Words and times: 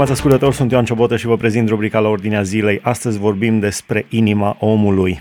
Stimați 0.00 0.20
ascultători, 0.20 0.56
sunt 0.56 0.70
Ioan 0.70 0.84
Ciobotă 0.84 1.16
și 1.16 1.26
vă 1.26 1.36
prezint 1.36 1.68
rubrica 1.68 1.98
la 1.98 2.08
Ordinea 2.08 2.42
Zilei. 2.42 2.80
Astăzi 2.82 3.18
vorbim 3.18 3.58
despre 3.58 4.06
inima 4.08 4.56
omului. 4.60 5.20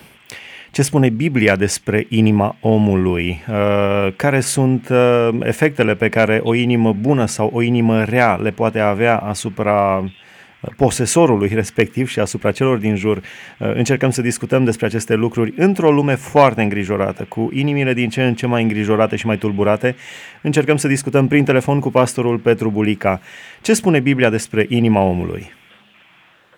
Ce 0.72 0.82
spune 0.82 1.10
Biblia 1.10 1.56
despre 1.56 2.06
inima 2.10 2.56
omului? 2.62 3.44
Uh, 3.50 4.14
care 4.16 4.40
sunt 4.40 4.90
uh, 4.92 5.30
efectele 5.42 5.96
pe 5.96 6.10
care 6.10 6.40
o 6.44 6.54
inimă 6.54 6.94
bună 6.94 7.26
sau 7.26 7.50
o 7.54 7.62
inimă 7.62 8.04
rea 8.04 8.36
le 8.36 8.52
poate 8.52 8.80
avea 8.80 9.18
asupra 9.18 10.04
posesorului 10.78 11.52
respectiv 11.54 12.08
și 12.08 12.20
asupra 12.20 12.52
celor 12.52 12.78
din 12.78 12.96
jur. 12.96 13.18
Uh, 13.18 13.72
încercăm 13.74 14.10
să 14.10 14.22
discutăm 14.22 14.64
despre 14.64 14.86
aceste 14.86 15.16
lucruri 15.16 15.54
într-o 15.58 15.92
lume 15.92 16.16
foarte 16.16 16.62
îngrijorată, 16.62 17.26
cu 17.30 17.50
inimile 17.54 17.94
din 17.94 18.10
ce 18.10 18.24
în 18.24 18.34
ce 18.34 18.48
mai 18.48 18.62
îngrijorate 18.62 19.16
și 19.16 19.26
mai 19.26 19.38
tulburate. 19.38 19.96
Încercăm 20.42 20.78
să 20.78 20.88
discutăm 20.88 21.28
prin 21.28 21.46
telefon 21.46 21.80
cu 21.80 21.90
pastorul 21.90 22.38
Petru 22.38 22.70
Bulica. 22.70 23.20
Ce 23.62 23.74
spune 23.74 24.00
Biblia 24.00 24.30
despre 24.30 24.66
inima 24.70 25.02
omului? 25.02 25.58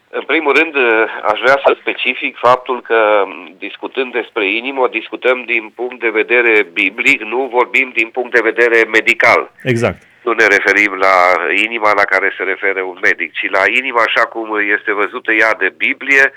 În 0.10 0.24
primul 0.26 0.54
rând, 0.54 0.76
uh, 0.76 0.84
aș 1.32 1.40
vrea 1.40 1.60
să 1.66 1.78
specific 1.80 2.38
faptul 2.38 2.82
că 2.82 3.24
discutând 3.58 4.12
despre 4.12 4.56
inimă, 4.56 4.88
discutăm 4.92 5.44
din 5.46 5.72
punct 5.76 6.00
de 6.00 6.10
vedere 6.10 6.68
biblic, 6.74 7.22
nu 7.22 7.50
vorbim 7.52 7.92
din 7.96 8.08
punct 8.08 8.32
de 8.34 8.42
vedere 8.44 8.88
medical. 8.92 9.52
Exact 9.64 10.10
nu 10.22 10.32
ne 10.32 10.46
referim 10.46 10.94
la 10.94 11.16
inima 11.56 11.92
la 11.94 12.04
care 12.04 12.34
se 12.38 12.44
referă 12.44 12.82
un 12.82 12.98
medic, 13.02 13.34
ci 13.34 13.50
la 13.50 13.64
inima 13.68 14.02
așa 14.02 14.26
cum 14.26 14.60
este 14.76 14.92
văzută 14.92 15.32
ea 15.32 15.54
de 15.54 15.74
Biblie, 15.78 16.34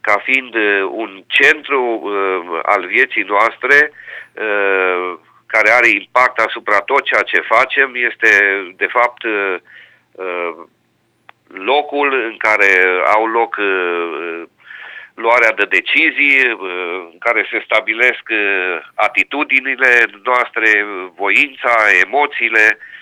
ca 0.00 0.22
fiind 0.24 0.54
uh, 0.54 0.88
un 0.90 1.22
centru 1.26 1.82
uh, 1.82 2.58
al 2.62 2.86
vieții 2.86 3.22
noastre 3.22 3.92
uh, 4.32 5.18
care 5.46 5.70
are 5.70 5.88
impact 5.88 6.38
asupra 6.38 6.80
tot 6.80 7.04
ceea 7.04 7.22
ce 7.22 7.40
facem, 7.40 7.94
este 7.94 8.30
de 8.76 8.86
fapt 8.86 9.22
uh, 9.22 9.56
uh, 10.12 10.54
locul 11.48 12.12
în 12.12 12.36
care 12.36 12.70
au 13.14 13.26
loc 13.26 13.56
uh, 13.58 14.42
luarea 15.14 15.52
de 15.52 15.64
decizii, 15.64 16.38
în 17.12 17.18
care 17.18 17.48
se 17.50 17.62
stabilesc 17.64 18.22
atitudinile 18.94 20.04
noastre, 20.24 20.86
voința, 21.14 21.74
emoțiile, 22.04 22.78
Uh, 22.78 22.96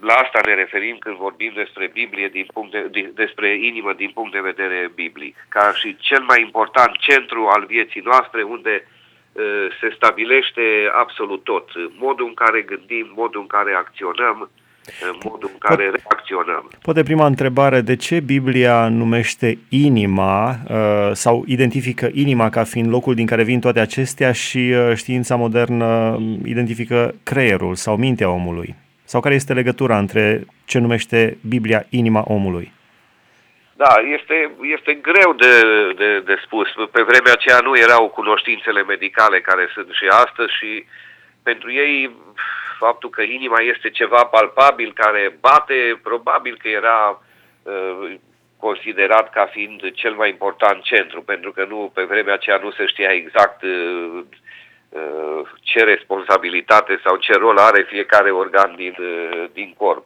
la 0.00 0.14
asta 0.14 0.40
ne 0.44 0.54
referim 0.54 0.96
când 0.98 1.16
vorbim 1.16 1.52
despre 1.54 1.90
Biblie, 1.92 2.28
din 2.28 2.46
punct 2.52 2.70
de, 2.72 3.10
despre 3.14 3.48
inimă 3.70 3.92
din 3.96 4.10
punct 4.14 4.32
de 4.32 4.48
vedere 4.50 4.90
biblic, 4.94 5.36
ca 5.48 5.72
și 5.74 5.96
cel 5.96 6.22
mai 6.22 6.40
important 6.40 6.92
centru 6.98 7.46
al 7.54 7.64
vieții 7.66 8.00
noastre, 8.04 8.42
unde 8.42 8.74
uh, 8.84 9.42
se 9.80 9.92
stabilește 9.96 10.62
absolut 11.02 11.44
tot. 11.44 11.68
Modul 11.98 12.26
în 12.26 12.34
care 12.34 12.62
gândim, 12.62 13.12
modul 13.16 13.40
în 13.40 13.46
care 13.46 13.72
acționăm, 13.72 14.50
uh, 14.50 15.18
modul 15.24 15.50
în 15.52 15.58
care 15.58 15.90
reacționăm. 15.90 16.70
Poate 16.82 17.02
prima 17.02 17.26
întrebare, 17.26 17.80
de 17.80 17.96
ce 17.96 18.20
Biblia 18.20 18.88
numește 18.88 19.58
inima 19.68 20.56
sau 21.12 21.44
identifică 21.46 22.08
inima 22.12 22.50
ca 22.50 22.64
fiind 22.64 22.90
locul 22.90 23.14
din 23.14 23.26
care 23.26 23.42
vin 23.42 23.60
toate 23.60 23.80
acestea 23.80 24.32
și 24.32 24.74
știința 24.94 25.36
modernă 25.36 26.18
identifică 26.44 27.14
creierul 27.22 27.74
sau 27.74 27.96
mintea 27.96 28.30
omului? 28.30 28.74
Sau 29.12 29.20
care 29.20 29.34
este 29.34 29.52
legătura 29.52 29.98
între 29.98 30.44
ce 30.64 30.78
numește 30.78 31.38
Biblia 31.48 31.86
inima 31.88 32.22
omului? 32.26 32.72
Da, 33.76 33.92
este, 34.16 34.50
este 34.62 34.92
greu 34.94 35.32
de, 35.32 35.52
de, 35.96 36.20
de 36.20 36.36
spus. 36.44 36.68
Pe 36.92 37.02
vremea 37.02 37.32
aceea 37.32 37.58
nu 37.62 37.78
erau 37.78 38.08
cunoștințele 38.08 38.82
medicale 38.82 39.40
care 39.40 39.68
sunt 39.74 39.88
și 39.92 40.06
astăzi 40.24 40.52
și 40.58 40.84
pentru 41.42 41.72
ei 41.72 42.10
faptul 42.78 43.10
că 43.10 43.22
inima 43.22 43.60
este 43.60 43.90
ceva 43.90 44.24
palpabil 44.24 44.92
care 44.92 45.36
bate, 45.40 46.00
probabil 46.02 46.56
că 46.62 46.68
era 46.68 47.22
uh, 47.62 48.14
considerat 48.56 49.30
ca 49.30 49.44
fiind 49.52 49.80
cel 49.92 50.14
mai 50.14 50.28
important 50.28 50.82
centru, 50.82 51.22
pentru 51.22 51.52
că 51.52 51.64
nu 51.68 51.90
pe 51.94 52.02
vremea 52.02 52.34
aceea 52.34 52.60
nu 52.62 52.70
se 52.70 52.86
știa 52.86 53.10
exact 53.10 53.62
uh, 53.62 53.68
Uh, 53.68 54.24
ce 55.60 55.84
responsabilitate 55.84 57.00
sau 57.04 57.16
ce 57.16 57.32
rol 57.32 57.58
are 57.58 57.82
fiecare 57.88 58.30
organ 58.30 58.74
din, 58.76 58.94
uh, 58.98 59.44
din 59.52 59.74
corp. 59.76 60.04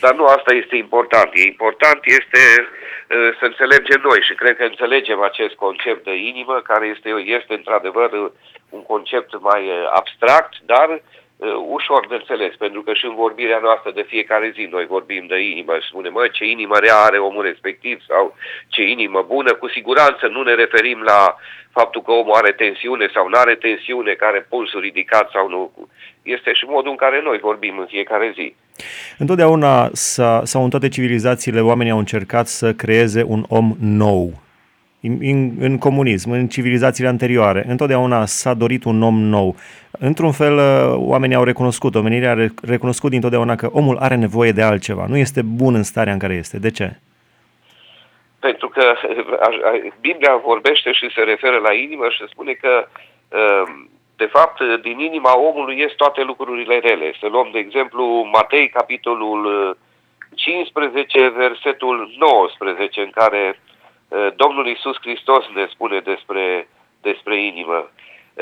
Dar 0.00 0.14
nu 0.14 0.24
asta 0.24 0.52
este 0.54 0.76
important. 0.76 1.30
E 1.34 1.42
important 1.42 2.00
este 2.04 2.42
uh, 2.60 3.36
să 3.38 3.44
înțelegem 3.44 4.00
noi 4.02 4.20
și 4.22 4.34
cred 4.34 4.56
că 4.56 4.64
înțelegem 4.64 5.20
acest 5.20 5.54
concept 5.54 6.04
de 6.04 6.14
inimă, 6.16 6.60
care 6.60 6.86
este, 6.86 7.08
este 7.38 7.54
într-adevăr 7.54 8.32
un 8.68 8.82
concept 8.82 9.40
mai 9.40 9.70
abstract, 9.90 10.54
dar 10.64 11.02
ușor 11.78 12.06
de 12.08 12.14
înțeles, 12.14 12.54
pentru 12.64 12.82
că 12.82 12.92
și 12.92 13.04
în 13.04 13.14
vorbirea 13.14 13.58
noastră 13.62 13.90
de 13.94 14.04
fiecare 14.12 14.52
zi 14.56 14.68
noi 14.70 14.86
vorbim 14.86 15.24
de 15.26 15.38
inimă 15.52 15.72
și 15.80 15.88
spunem, 15.88 16.12
mă, 16.12 16.28
ce 16.32 16.44
inimă 16.44 16.76
rea 16.78 16.96
are 16.96 17.18
omul 17.18 17.42
respectiv 17.42 17.96
sau 18.08 18.36
ce 18.68 18.82
inimă 18.82 19.24
bună, 19.34 19.54
cu 19.54 19.68
siguranță 19.68 20.26
nu 20.26 20.42
ne 20.42 20.54
referim 20.54 21.00
la 21.02 21.36
faptul 21.70 22.02
că 22.02 22.10
omul 22.10 22.34
are 22.34 22.52
tensiune 22.52 23.06
sau 23.14 23.28
nu 23.28 23.38
are 23.38 23.54
tensiune, 23.54 24.12
care 24.12 24.46
pulsul 24.48 24.80
ridicat 24.80 25.30
sau 25.30 25.48
nu. 25.48 25.72
Este 26.22 26.52
și 26.52 26.64
modul 26.68 26.90
în 26.90 26.96
care 26.96 27.20
noi 27.22 27.38
vorbim 27.38 27.78
în 27.78 27.86
fiecare 27.86 28.32
zi. 28.34 28.54
Întotdeauna 29.18 29.90
sau 30.42 30.64
în 30.64 30.70
toate 30.70 30.88
civilizațiile 30.88 31.60
oamenii 31.60 31.92
au 31.92 31.98
încercat 31.98 32.46
să 32.46 32.72
creeze 32.72 33.22
un 33.26 33.44
om 33.48 33.76
nou. 33.80 34.32
În, 35.00 35.52
în 35.58 35.78
comunism, 35.78 36.30
în 36.30 36.48
civilizațiile 36.48 37.08
anterioare, 37.08 37.64
întotdeauna 37.68 38.26
s-a 38.26 38.54
dorit 38.54 38.84
un 38.84 39.02
om 39.02 39.18
nou. 39.20 39.56
Într-un 39.98 40.32
fel, 40.32 40.58
oamenii 40.96 41.36
au 41.36 41.44
recunoscut, 41.44 41.94
omenirea 41.94 42.30
a 42.30 42.48
recunoscut 42.62 43.10
dintotdeauna 43.10 43.56
că 43.56 43.68
omul 43.72 43.96
are 43.96 44.14
nevoie 44.14 44.52
de 44.52 44.62
altceva, 44.62 45.06
nu 45.08 45.16
este 45.16 45.42
bun 45.42 45.74
în 45.74 45.82
starea 45.82 46.12
în 46.12 46.18
care 46.18 46.34
este. 46.34 46.58
De 46.58 46.70
ce? 46.70 46.96
Pentru 48.40 48.68
că 48.68 48.94
Biblia 50.00 50.36
vorbește 50.44 50.92
și 50.92 51.10
se 51.14 51.20
referă 51.20 51.56
la 51.56 51.72
inimă 51.72 52.08
și 52.08 52.24
spune 52.28 52.52
că 52.52 52.88
um, 53.28 53.88
de 54.16 54.26
fapt, 54.26 54.60
din 54.82 54.98
inima 54.98 55.38
omului 55.38 55.78
ies 55.78 55.92
toate 55.92 56.22
lucrurile 56.22 56.78
rele. 56.78 57.12
Să 57.20 57.26
luăm, 57.26 57.48
de 57.52 57.58
exemplu, 57.58 58.28
Matei, 58.32 58.68
capitolul 58.68 59.76
15, 60.34 61.28
versetul 61.28 62.10
19, 62.18 63.00
în 63.00 63.10
care 63.10 63.60
uh, 64.08 64.28
Domnul 64.36 64.66
Isus 64.66 64.96
Hristos 65.00 65.44
ne 65.54 65.66
spune 65.70 66.00
despre, 66.00 66.68
despre 67.02 67.44
inimă. 67.44 67.90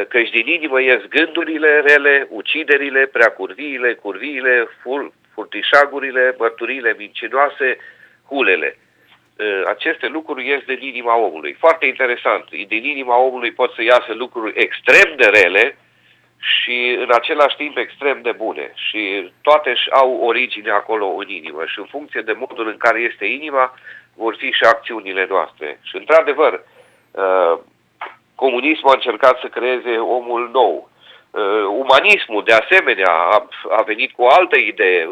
Căci 0.09 0.31
din 0.31 0.47
inimă 0.47 0.81
ies 0.81 1.03
gândurile 1.09 1.81
rele, 1.81 2.27
uciderile, 2.31 3.07
preacurviile, 3.07 3.95
curviile, 3.95 4.69
fur, 4.83 5.13
furtișagurile, 5.35 6.35
mărturile 6.39 6.95
mincinoase, 6.99 7.77
hulele. 8.29 8.79
Ă, 9.39 9.69
aceste 9.69 10.07
lucruri 10.07 10.47
ies 10.47 10.63
din 10.65 10.79
inima 10.81 11.17
omului. 11.17 11.53
Foarte 11.53 11.87
interesant. 11.87 12.51
Din 12.51 12.85
inima 12.85 13.17
omului 13.17 13.53
pot 13.53 13.73
să 13.73 13.83
iasă 13.83 14.13
lucruri 14.13 14.53
extrem 14.57 15.15
de 15.17 15.27
rele 15.27 15.77
și 16.39 16.97
în 16.99 17.09
același 17.11 17.57
timp 17.57 17.77
extrem 17.77 18.21
de 18.23 18.33
bune. 18.33 18.73
Și 18.75 19.33
toate 19.43 19.71
își 19.71 19.91
au 19.91 20.21
origine 20.23 20.71
acolo 20.71 21.07
în 21.07 21.29
inimă 21.29 21.63
și 21.67 21.79
în 21.79 21.87
funcție 21.87 22.21
de 22.21 22.33
modul 22.33 22.69
în 22.69 22.77
care 22.77 23.01
este 23.01 23.25
inima, 23.25 23.75
vor 24.15 24.35
fi 24.39 24.51
și 24.51 24.65
acțiunile 24.65 25.27
noastre. 25.29 25.79
Și 25.83 25.97
într-adevăr, 25.97 26.65
ă, 27.17 27.61
comunismul 28.45 28.93
a 28.93 28.99
încercat 29.01 29.37
să 29.41 29.49
creeze 29.57 29.93
omul 30.19 30.51
nou. 30.53 30.91
Ă, 31.35 31.43
umanismul, 31.83 32.43
de 32.45 32.55
asemenea, 32.63 33.13
a, 33.37 33.49
a 33.79 33.83
venit 33.83 34.11
cu 34.13 34.23
o 34.23 34.33
altă 34.39 34.57
idee. 34.59 35.03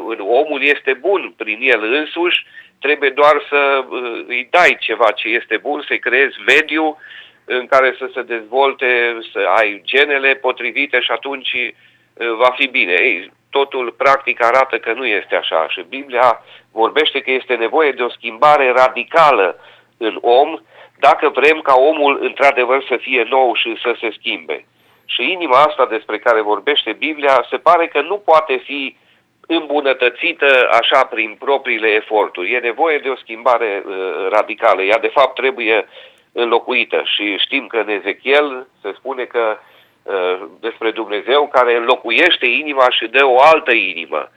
Omul 0.43 0.61
este 0.63 0.93
bun 1.07 1.23
prin 1.37 1.59
el 1.61 1.83
însuși 1.83 2.39
trebuie 2.81 3.11
doar 3.11 3.37
să 3.49 3.85
uh, 3.89 4.25
îi 4.27 4.49
dai 4.51 4.77
ceva 4.81 5.11
ce 5.11 5.29
este 5.29 5.57
bun, 5.57 5.85
să-i 5.87 5.99
creezi 5.99 6.37
mediu 6.47 6.99
în 7.45 7.67
care 7.67 7.95
să 7.99 8.11
se 8.15 8.23
dezvolte, 8.23 9.19
să 9.33 9.39
ai 9.57 9.81
genele 9.85 10.35
potrivite 10.35 11.01
și 11.01 11.11
atunci 11.11 11.53
uh, 11.53 12.33
va 12.43 12.51
fi 12.59 12.67
bine. 12.67 12.93
Ei, 12.93 13.33
totul 13.51 13.95
practic 14.03 14.45
arată 14.45 14.78
că 14.78 14.93
nu 14.93 15.07
este 15.07 15.34
așa 15.34 15.66
și 15.69 15.84
Biblia 15.89 16.43
vorbește 16.72 17.21
că 17.21 17.31
este 17.31 17.54
nevoie 17.54 17.93
de 17.93 18.03
o 18.03 18.10
schimbare 18.10 18.72
radicală 18.72 19.59
în 19.97 20.19
om 20.21 20.59
dacă 21.01 21.29
vrem 21.29 21.61
ca 21.61 21.75
omul 21.75 22.19
într-adevăr 22.23 22.85
să 22.89 22.97
fie 23.01 23.27
nou 23.29 23.55
și 23.55 23.77
să 23.83 23.97
se 24.01 24.11
schimbe. 24.19 24.67
Și 25.05 25.33
inima 25.33 25.59
asta 25.63 25.87
despre 25.87 26.19
care 26.19 26.41
vorbește 26.41 26.93
Biblia 26.93 27.47
se 27.51 27.57
pare 27.57 27.87
că 27.87 28.01
nu 28.01 28.17
poate 28.17 28.57
fi 28.65 28.97
uh, 28.97 29.11
îmbunătățită 29.59 30.69
așa 30.81 31.05
prin 31.05 31.37
propriile 31.39 31.89
eforturi. 31.89 32.53
E 32.53 32.59
nevoie 32.59 32.99
de 32.99 33.09
o 33.09 33.17
schimbare 33.17 33.83
uh, 33.87 34.29
radicală. 34.31 34.83
Ea, 34.83 34.99
de 34.99 35.11
fapt, 35.17 35.35
trebuie 35.35 35.89
înlocuită. 36.33 37.03
Și 37.05 37.37
știm 37.39 37.67
că 37.67 37.77
în 37.77 37.89
Ezechiel 37.89 38.67
se 38.83 38.93
spune 38.97 39.25
că 39.25 39.59
uh, 40.03 40.47
despre 40.61 40.91
Dumnezeu 40.91 41.49
care 41.53 41.77
înlocuiește 41.77 42.47
inima 42.47 42.87
și 42.91 43.07
dă 43.07 43.25
o 43.27 43.41
altă 43.41 43.73
inimă. 43.73 44.29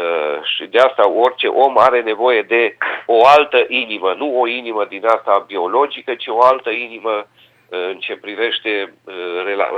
Uh, 0.00 0.38
și 0.54 0.64
de 0.70 0.78
asta 0.78 1.04
orice 1.08 1.46
om 1.46 1.78
are 1.78 2.00
nevoie 2.02 2.42
de 2.42 2.76
o 3.06 3.26
altă 3.26 3.64
inimă, 3.68 4.14
nu 4.18 4.40
o 4.40 4.46
inimă 4.48 4.86
din 4.88 5.06
asta 5.06 5.44
biologică, 5.46 6.14
ci 6.14 6.26
o 6.26 6.42
altă 6.42 6.70
inimă 6.70 7.14
uh, 7.18 7.88
în 7.92 7.98
ce 7.98 8.14
privește 8.16 8.70
uh, 9.04 9.14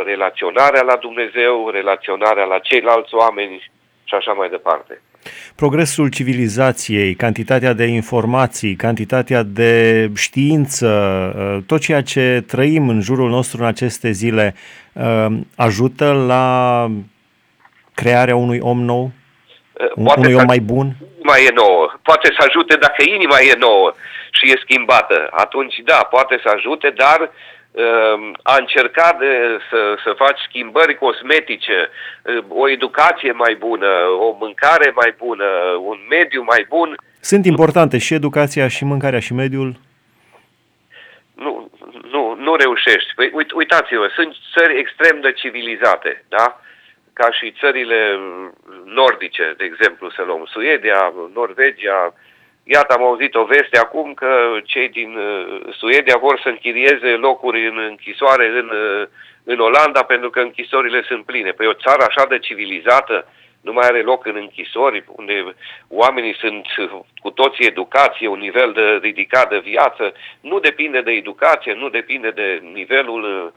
relaționarea 0.05 0.83
la 0.83 0.97
Dumnezeu, 0.97 1.69
relaționarea 1.69 2.45
la 2.45 2.59
ceilalți 2.59 3.15
oameni 3.15 3.71
și 4.05 4.15
așa 4.15 4.33
mai 4.33 4.49
departe. 4.49 5.01
Progresul 5.57 6.09
civilizației, 6.11 7.15
cantitatea 7.15 7.73
de 7.73 7.85
informații, 7.85 8.75
cantitatea 8.75 9.43
de 9.43 10.11
știință, 10.17 10.89
uh, 11.37 11.63
tot 11.67 11.81
ceea 11.81 12.03
ce 12.03 12.45
trăim 12.47 12.89
în 12.89 13.01
jurul 13.01 13.29
nostru 13.29 13.63
în 13.63 13.67
aceste 13.67 14.11
zile 14.11 14.55
uh, 14.93 15.27
ajută 15.57 16.25
la 16.27 16.87
crearea 17.95 18.37
unui 18.37 18.59
om 18.61 18.81
nou? 18.81 19.11
Uh, 19.81 20.05
Poate 20.05 20.21
unui 20.21 20.35
om 20.35 20.47
mai 20.47 20.59
bun? 20.59 20.87
Inima 21.15 21.37
e 21.49 21.51
nouă. 21.55 21.93
Poate 22.03 22.29
să 22.39 22.45
ajute 22.47 22.77
dacă 22.77 23.03
inima 23.17 23.39
e 23.41 23.55
nouă 23.59 23.95
și 24.31 24.51
e 24.53 24.63
schimbată. 24.65 25.29
Atunci, 25.31 25.77
da, 25.85 26.01
poate 26.11 26.41
să 26.43 26.49
ajute, 26.55 26.89
dar 26.97 27.21
uh, 27.21 27.29
Ehm, 27.75 28.39
a 28.43 28.57
încercat 28.59 29.19
de, 29.19 29.59
să, 29.71 29.97
să 30.05 30.15
faci 30.17 30.39
schimbări 30.49 30.99
cosmetice, 30.99 31.79
ehm, 32.23 32.45
o 32.49 32.69
educație 32.69 33.33
mai 33.33 33.55
bună, 33.55 33.91
o 34.27 34.37
mâncare 34.41 34.93
mai 34.95 35.15
bună, 35.19 35.45
un 35.81 35.99
mediu 36.09 36.43
mai 36.43 36.67
bun. 36.69 36.97
Sunt 37.21 37.45
importante 37.47 37.99
și 37.99 38.15
educația, 38.15 38.69
și 38.69 38.85
mâncarea, 38.85 39.21
și 39.21 39.33
mediul? 39.33 39.77
Nu, 41.35 41.71
nu, 42.11 42.35
nu 42.39 42.55
reușești. 42.55 43.15
Păi, 43.15 43.31
uit, 43.33 43.51
uitați-vă, 43.53 44.09
sunt 44.15 44.35
țări 44.57 44.79
extrem 44.79 45.21
de 45.21 45.33
civilizate, 45.33 46.25
da? 46.29 46.61
Ca 47.15 47.31
și 47.31 47.55
țările 47.61 48.19
nordice, 48.85 49.55
de 49.57 49.65
exemplu, 49.65 50.11
să 50.11 50.23
luăm 50.23 50.45
Suedia, 50.45 51.13
Norvegia, 51.35 52.15
Iată, 52.67 52.95
am 52.95 53.05
auzit 53.05 53.35
o 53.35 53.45
veste 53.45 53.79
acum 53.79 54.15
că 54.15 54.59
cei 54.65 54.89
din 54.89 55.17
uh, 55.17 55.75
Suedia 55.79 56.17
vor 56.21 56.41
să 56.43 56.49
închirieze 56.49 57.09
locuri 57.09 57.67
în 57.67 57.79
închisoare 57.79 58.47
în, 58.47 58.69
uh, 58.69 59.07
în 59.45 59.59
Olanda 59.59 60.03
pentru 60.03 60.31
că 60.31 60.41
închisorile 60.41 61.03
sunt 61.03 61.25
pline. 61.25 61.51
Păi 61.51 61.67
o 61.67 61.73
țară 61.73 62.05
așa 62.09 62.27
de 62.27 62.39
civilizată 62.39 63.27
nu 63.61 63.73
mai 63.73 63.87
are 63.87 64.03
loc 64.03 64.27
în 64.27 64.37
închisori, 64.37 65.05
unde 65.07 65.55
oamenii 65.89 66.35
sunt 66.35 66.67
cu 67.17 67.31
toții 67.31 67.67
educație, 67.67 68.29
un 68.29 68.39
nivel 68.39 68.73
de 68.73 68.99
ridicat 69.03 69.49
de 69.49 69.59
viață. 69.59 70.13
Nu 70.41 70.59
depinde 70.59 71.01
de 71.01 71.11
educație, 71.11 71.75
nu 71.75 71.89
depinde 71.89 72.31
de 72.31 72.61
nivelul 72.73 73.23
uh, 73.23 73.53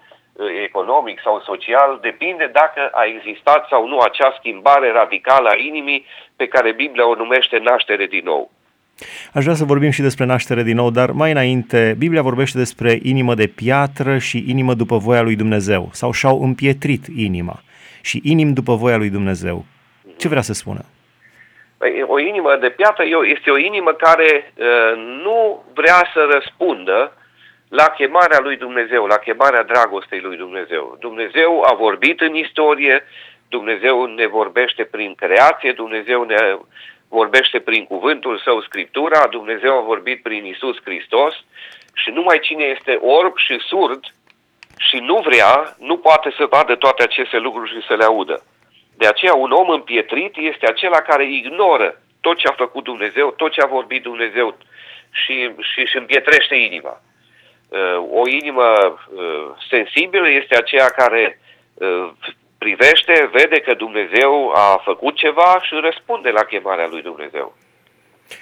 economic 0.64 1.20
sau 1.24 1.42
social, 1.42 2.00
depinde 2.02 2.50
dacă 2.54 2.90
a 2.92 3.04
existat 3.06 3.68
sau 3.70 3.88
nu 3.88 3.98
acea 4.00 4.36
schimbare 4.40 4.92
radicală 4.92 5.50
a 5.50 5.58
inimii 5.58 6.06
pe 6.36 6.48
care 6.48 6.72
Biblia 6.72 7.10
o 7.10 7.16
numește 7.16 7.58
naștere 7.58 8.06
din 8.06 8.22
nou. 8.24 8.52
Aș 9.34 9.44
vrea 9.44 9.56
să 9.56 9.66
vorbim 9.66 9.90
și 9.90 10.02
despre 10.02 10.26
naștere 10.26 10.64
din 10.64 10.76
nou, 10.76 10.90
dar 10.90 11.12
mai 11.12 11.32
înainte, 11.32 11.96
Biblia 11.98 12.22
vorbește 12.22 12.58
despre 12.58 13.00
inimă 13.04 13.34
de 13.36 13.48
piatră 13.48 14.18
și 14.18 14.46
inimă 14.48 14.74
după 14.74 14.98
voia 14.98 15.22
lui 15.22 15.36
Dumnezeu, 15.36 15.90
sau 15.92 16.12
și-au 16.12 16.44
împietrit 16.44 17.06
inima 17.16 17.60
și 18.02 18.22
inim 18.24 18.54
după 18.54 18.76
voia 18.76 18.98
lui 18.98 19.10
Dumnezeu. 19.10 19.66
Ce 20.18 20.28
vrea 20.28 20.42
să 20.42 20.54
spună? 20.54 20.86
Păi, 21.78 22.04
o 22.08 22.20
inimă 22.20 22.58
de 22.62 22.70
piatră 22.70 23.04
este 23.36 23.50
o 23.50 23.58
inimă 23.58 23.92
care 23.92 24.54
uh, 24.56 24.94
nu 25.24 25.64
vrea 25.74 26.10
să 26.14 26.28
răspundă 26.32 27.12
la 27.70 27.90
chemarea 27.90 28.40
lui 28.40 28.58
Dumnezeu, 28.58 29.06
la 29.06 29.18
chemarea 29.18 29.64
dragostei 29.64 30.20
lui 30.20 30.38
Dumnezeu. 30.38 30.98
Dumnezeu 31.00 31.64
a 31.64 31.74
vorbit 31.74 32.22
în 32.22 32.36
istorie, 32.36 33.04
Dumnezeu 33.50 34.06
ne 34.06 34.28
vorbește 34.28 34.84
prin 34.84 35.16
creație, 35.16 35.72
Dumnezeu 35.72 36.24
ne 36.24 36.58
vorbește 37.10 37.60
prin 37.60 37.86
cuvântul 37.86 38.40
său 38.40 38.62
Scriptura, 38.62 39.28
Dumnezeu 39.28 39.78
a 39.78 39.82
vorbit 39.82 40.22
prin 40.22 40.46
Isus 40.46 40.78
Hristos 40.84 41.36
și 41.94 42.10
numai 42.10 42.40
cine 42.40 42.64
este 42.64 42.92
orb 42.92 43.38
și 43.38 43.60
surd 43.60 44.04
și 44.78 44.98
nu 44.98 45.18
vrea, 45.26 45.76
nu 45.80 45.98
poate 45.98 46.34
să 46.38 46.46
vadă 46.50 46.76
toate 46.76 47.04
aceste 47.04 47.38
lucruri 47.38 47.70
și 47.70 47.86
să 47.88 47.96
le 47.96 48.04
audă. 48.04 48.44
De 48.98 49.08
aceea 49.08 49.34
un 49.34 49.52
om 49.52 49.70
împietrit 49.70 50.38
este 50.38 50.68
acela 50.68 51.02
care 51.02 51.32
ignoră 51.32 52.02
tot 52.22 52.38
ce 52.38 52.48
a 52.48 52.52
făcut 52.52 52.84
Dumnezeu, 52.84 53.32
tot 53.32 53.52
ce 53.52 53.62
a 53.62 53.66
vorbit 53.66 54.02
Dumnezeu 54.02 54.58
și, 55.12 55.52
și 55.60 55.80
își 55.80 55.98
împietrește 55.98 56.56
inima. 56.56 57.02
Uh, 57.70 58.20
o 58.22 58.28
inimă 58.30 58.64
uh, 58.64 59.56
sensibilă 59.70 60.30
este 60.30 60.58
aceea 60.58 60.90
care 60.90 61.40
uh, 61.74 62.10
privește, 62.58 63.30
vede 63.34 63.60
că 63.60 63.74
Dumnezeu 63.74 64.52
a 64.56 64.82
făcut 64.84 65.16
ceva 65.16 65.60
și 65.62 65.74
răspunde 65.82 66.30
la 66.30 66.44
chemarea 66.44 66.88
lui 66.88 67.02
Dumnezeu. 67.02 67.56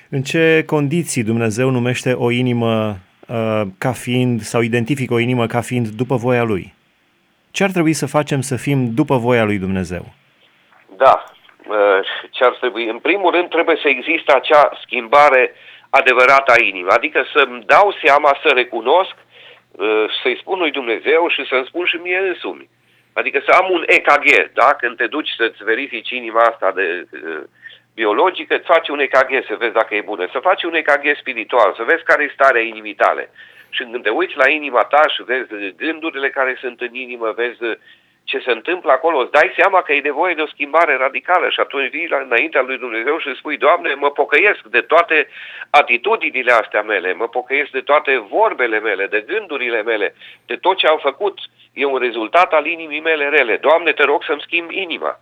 În 0.10 0.22
ce 0.22 0.64
condiții 0.66 1.24
Dumnezeu 1.24 1.70
numește 1.70 2.14
o 2.14 2.32
inimă 2.32 2.98
uh, 3.28 3.62
ca 3.78 3.92
fiind, 3.92 4.42
sau 4.42 4.62
identifică 4.62 5.14
o 5.14 5.20
inimă 5.20 5.46
ca 5.48 5.62
fiind 5.62 5.88
după 5.88 6.16
voia 6.16 6.44
Lui? 6.44 6.74
Ce 7.52 7.64
ar 7.64 7.72
trebui 7.72 7.94
să 7.94 8.06
facem 8.06 8.42
să 8.42 8.56
fim 8.56 8.94
după 8.94 9.16
voia 9.16 9.44
Lui 9.44 9.58
Dumnezeu? 9.58 10.06
Da, 10.98 11.24
uh, 11.68 12.00
ce 12.32 12.44
ar 12.44 12.56
trebui? 12.60 12.86
În 12.88 13.00
primul 13.00 13.32
rând 13.32 13.50
trebuie 13.50 13.78
să 13.82 13.88
existe 13.88 14.34
acea 14.34 14.72
schimbare 14.84 15.52
adevărată 15.52 15.75
a 16.46 16.62
inimii, 16.62 16.90
adică 16.90 17.26
să-mi 17.34 17.64
dau 17.66 17.96
seama, 18.04 18.38
să 18.44 18.50
recunosc, 18.54 19.16
uh, 19.72 20.06
să-i 20.22 20.38
spun 20.38 20.60
lui 20.60 20.72
Dumnezeu 20.72 21.28
și 21.30 21.46
să-mi 21.46 21.66
spun 21.66 21.86
și 21.86 21.96
mie 21.96 22.18
însumi 22.18 22.70
Adică 23.14 23.42
să 23.46 23.52
am 23.52 23.72
un 23.72 23.84
EKG, 23.86 24.52
da? 24.54 24.74
Când 24.80 24.98
te 24.98 25.08
duci 25.08 25.30
să-ți 25.38 25.64
verifici 25.64 26.10
inima 26.10 26.42
asta 26.42 26.72
de 26.72 27.08
uh, 27.12 27.44
biologică, 27.94 28.56
îți 28.56 28.72
faci 28.74 28.88
un 28.90 29.00
EKG 29.00 29.32
să 29.48 29.56
vezi 29.58 29.74
dacă 29.74 29.96
e 29.96 30.02
bună. 30.02 30.28
Să 30.32 30.40
faci 30.40 30.64
un 30.64 30.76
EKG 30.76 31.06
spiritual, 31.20 31.74
să 31.78 31.84
vezi 31.84 32.04
care 32.04 32.24
e 32.24 32.32
starea 32.34 32.62
inimii 32.62 32.94
tale. 32.94 33.30
Și 33.70 33.84
când 33.84 34.04
te 34.04 34.10
uiți 34.10 34.38
la 34.38 34.50
inima 34.50 34.84
ta 34.84 35.02
și 35.08 35.24
vezi 35.24 35.76
gândurile 35.76 36.30
care 36.30 36.58
sunt 36.60 36.82
în 36.82 36.94
inimă, 36.94 37.32
vezi 37.32 37.58
ce 38.26 38.40
se 38.40 38.52
întâmplă 38.52 38.92
acolo, 38.92 39.18
îți 39.18 39.32
dai 39.32 39.54
seama 39.58 39.82
că 39.82 39.94
e 39.94 40.10
nevoie 40.12 40.34
de 40.34 40.42
o 40.42 40.54
schimbare 40.54 40.96
radicală 40.96 41.50
și 41.50 41.60
atunci 41.60 41.90
vii 41.90 42.08
la, 42.08 42.18
înaintea 42.18 42.62
lui 42.62 42.78
Dumnezeu 42.78 43.18
și 43.20 43.36
spui, 43.36 43.58
Doamne, 43.58 43.94
mă 43.94 44.12
pocăiesc 44.12 44.62
de 44.62 44.82
toate 44.82 45.28
atitudinile 45.70 46.52
astea 46.52 46.82
mele, 46.82 47.14
mă 47.14 47.28
pocăiesc 47.28 47.70
de 47.70 47.82
toate 47.82 48.18
vorbele 48.18 48.80
mele, 48.80 49.06
de 49.08 49.24
gândurile 49.28 49.82
mele, 49.84 50.16
de 50.46 50.56
tot 50.56 50.78
ce 50.78 50.88
am 50.88 50.98
făcut. 50.98 51.40
E 51.74 51.86
un 51.86 51.98
rezultat 51.98 52.54
al 52.54 52.66
inimii 52.66 53.02
mele 53.02 53.30
rele. 53.30 53.58
Doamne, 53.58 53.92
te 53.92 54.04
rog 54.04 54.24
să-mi 54.24 54.42
schimb 54.42 54.72
inima. 54.72 55.20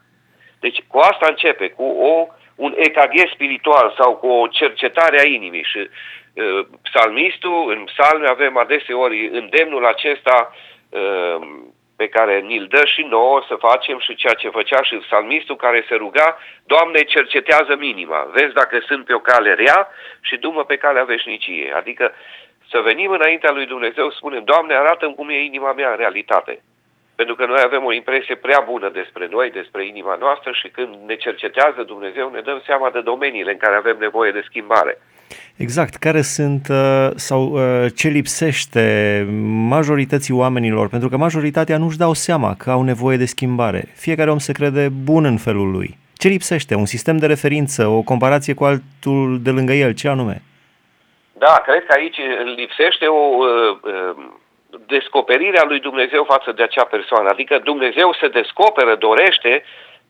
Deci 0.60 0.84
cu 0.88 0.98
asta 0.98 1.26
începe, 1.30 1.70
cu 1.70 1.84
o, 1.84 2.28
un 2.56 2.74
EKG 2.78 3.30
spiritual 3.34 3.94
sau 3.98 4.16
cu 4.16 4.28
o 4.28 4.48
cercetare 4.48 5.20
a 5.20 5.26
inimii. 5.26 5.64
Și 5.64 5.78
uh, 5.80 6.66
psalmistul, 6.82 7.72
în 7.72 7.84
psalme 7.84 8.28
avem 8.28 8.58
adeseori 8.58 9.28
îndemnul 9.28 9.86
acesta 9.86 10.56
uh, 10.90 11.48
pe 12.04 12.18
care 12.20 12.40
ni-l 12.40 12.66
dă 12.68 12.86
și 12.86 13.02
nouă 13.02 13.44
să 13.48 13.56
facem 13.56 14.00
și 14.00 14.16
ceea 14.16 14.34
ce 14.34 14.50
făcea 14.50 14.82
și 14.82 14.96
psalmistul 14.96 15.56
care 15.56 15.86
se 15.88 15.96
ruga, 15.96 16.38
Doamne, 16.66 17.00
cercetează 17.00 17.76
minima, 17.80 18.30
vezi 18.34 18.54
dacă 18.54 18.80
sunt 18.88 19.06
pe 19.06 19.14
o 19.14 19.20
cale 19.20 19.54
rea 19.54 19.88
și 20.22 20.38
dumă 20.38 20.64
pe 20.64 20.78
calea 20.78 21.04
veșniciei. 21.04 21.74
Adică 21.74 22.14
să 22.72 22.80
venim 22.80 23.12
înaintea 23.12 23.52
lui 23.52 23.66
Dumnezeu, 23.66 24.12
spunem, 24.12 24.44
Doamne, 24.44 24.74
arată-mi 24.74 25.16
cum 25.16 25.30
e 25.30 25.44
inima 25.44 25.74
mea 25.74 25.90
în 25.90 25.98
realitate. 25.98 26.64
Pentru 27.16 27.36
că 27.36 27.46
noi 27.46 27.62
avem 27.64 27.84
o 27.86 27.94
impresie 27.94 28.36
prea 28.36 28.60
bună 28.60 28.90
despre 28.90 29.28
noi, 29.32 29.52
despre 29.52 29.86
inima 29.86 30.16
noastră 30.16 30.52
și 30.52 30.68
când 30.68 30.96
ne 31.06 31.16
cercetează 31.16 31.84
Dumnezeu, 31.84 32.30
ne 32.30 32.42
dăm 32.42 32.62
seama 32.66 32.90
de 32.90 33.02
domeniile 33.02 33.52
în 33.52 33.58
care 33.58 33.76
avem 33.76 33.98
nevoie 34.00 34.32
de 34.32 34.48
schimbare. 34.50 34.98
Exact, 35.56 35.96
care 35.96 36.22
sunt 36.22 36.68
uh, 36.70 37.10
sau 37.16 37.42
uh, 37.42 37.86
ce 37.96 38.08
lipsește 38.08 39.26
majorității 39.68 40.34
oamenilor, 40.34 40.90
pentru 40.90 41.10
că 41.10 41.18
majoritatea 41.18 41.78
nu-și 41.78 41.98
dau 41.98 42.14
seama 42.14 42.56
că 42.56 42.72
au 42.72 42.82
nevoie 42.82 43.18
de 43.18 43.26
schimbare. 43.26 43.84
Fiecare 43.96 44.32
om 44.32 44.38
se 44.38 44.52
crede 44.52 44.90
bun 45.04 45.26
în 45.26 45.38
felul 45.38 45.72
lui. 45.72 45.98
Ce 46.18 46.28
lipsește? 46.28 46.76
Un 46.76 46.86
sistem 46.86 47.18
de 47.18 47.26
referință, 47.26 47.88
o 47.88 48.02
comparație 48.02 48.54
cu 48.54 48.64
altul 48.64 49.40
de 49.42 49.50
lângă 49.50 49.74
el, 49.74 49.94
ce 49.94 50.08
anume? 50.08 50.42
Da, 51.38 51.62
cred 51.66 51.86
că 51.86 51.94
aici 51.98 52.20
lipsește 52.56 53.06
o 53.06 53.24
uh, 53.38 53.78
uh, 53.82 54.16
descoperire 54.86 55.60
a 55.60 55.66
lui 55.68 55.80
Dumnezeu 55.80 56.24
față 56.24 56.52
de 56.52 56.64
acea 56.64 56.84
persoană. 56.84 57.30
Adică 57.30 57.60
Dumnezeu 57.64 58.14
se 58.22 58.28
descoperă, 58.28 58.96
dorește, 58.96 59.64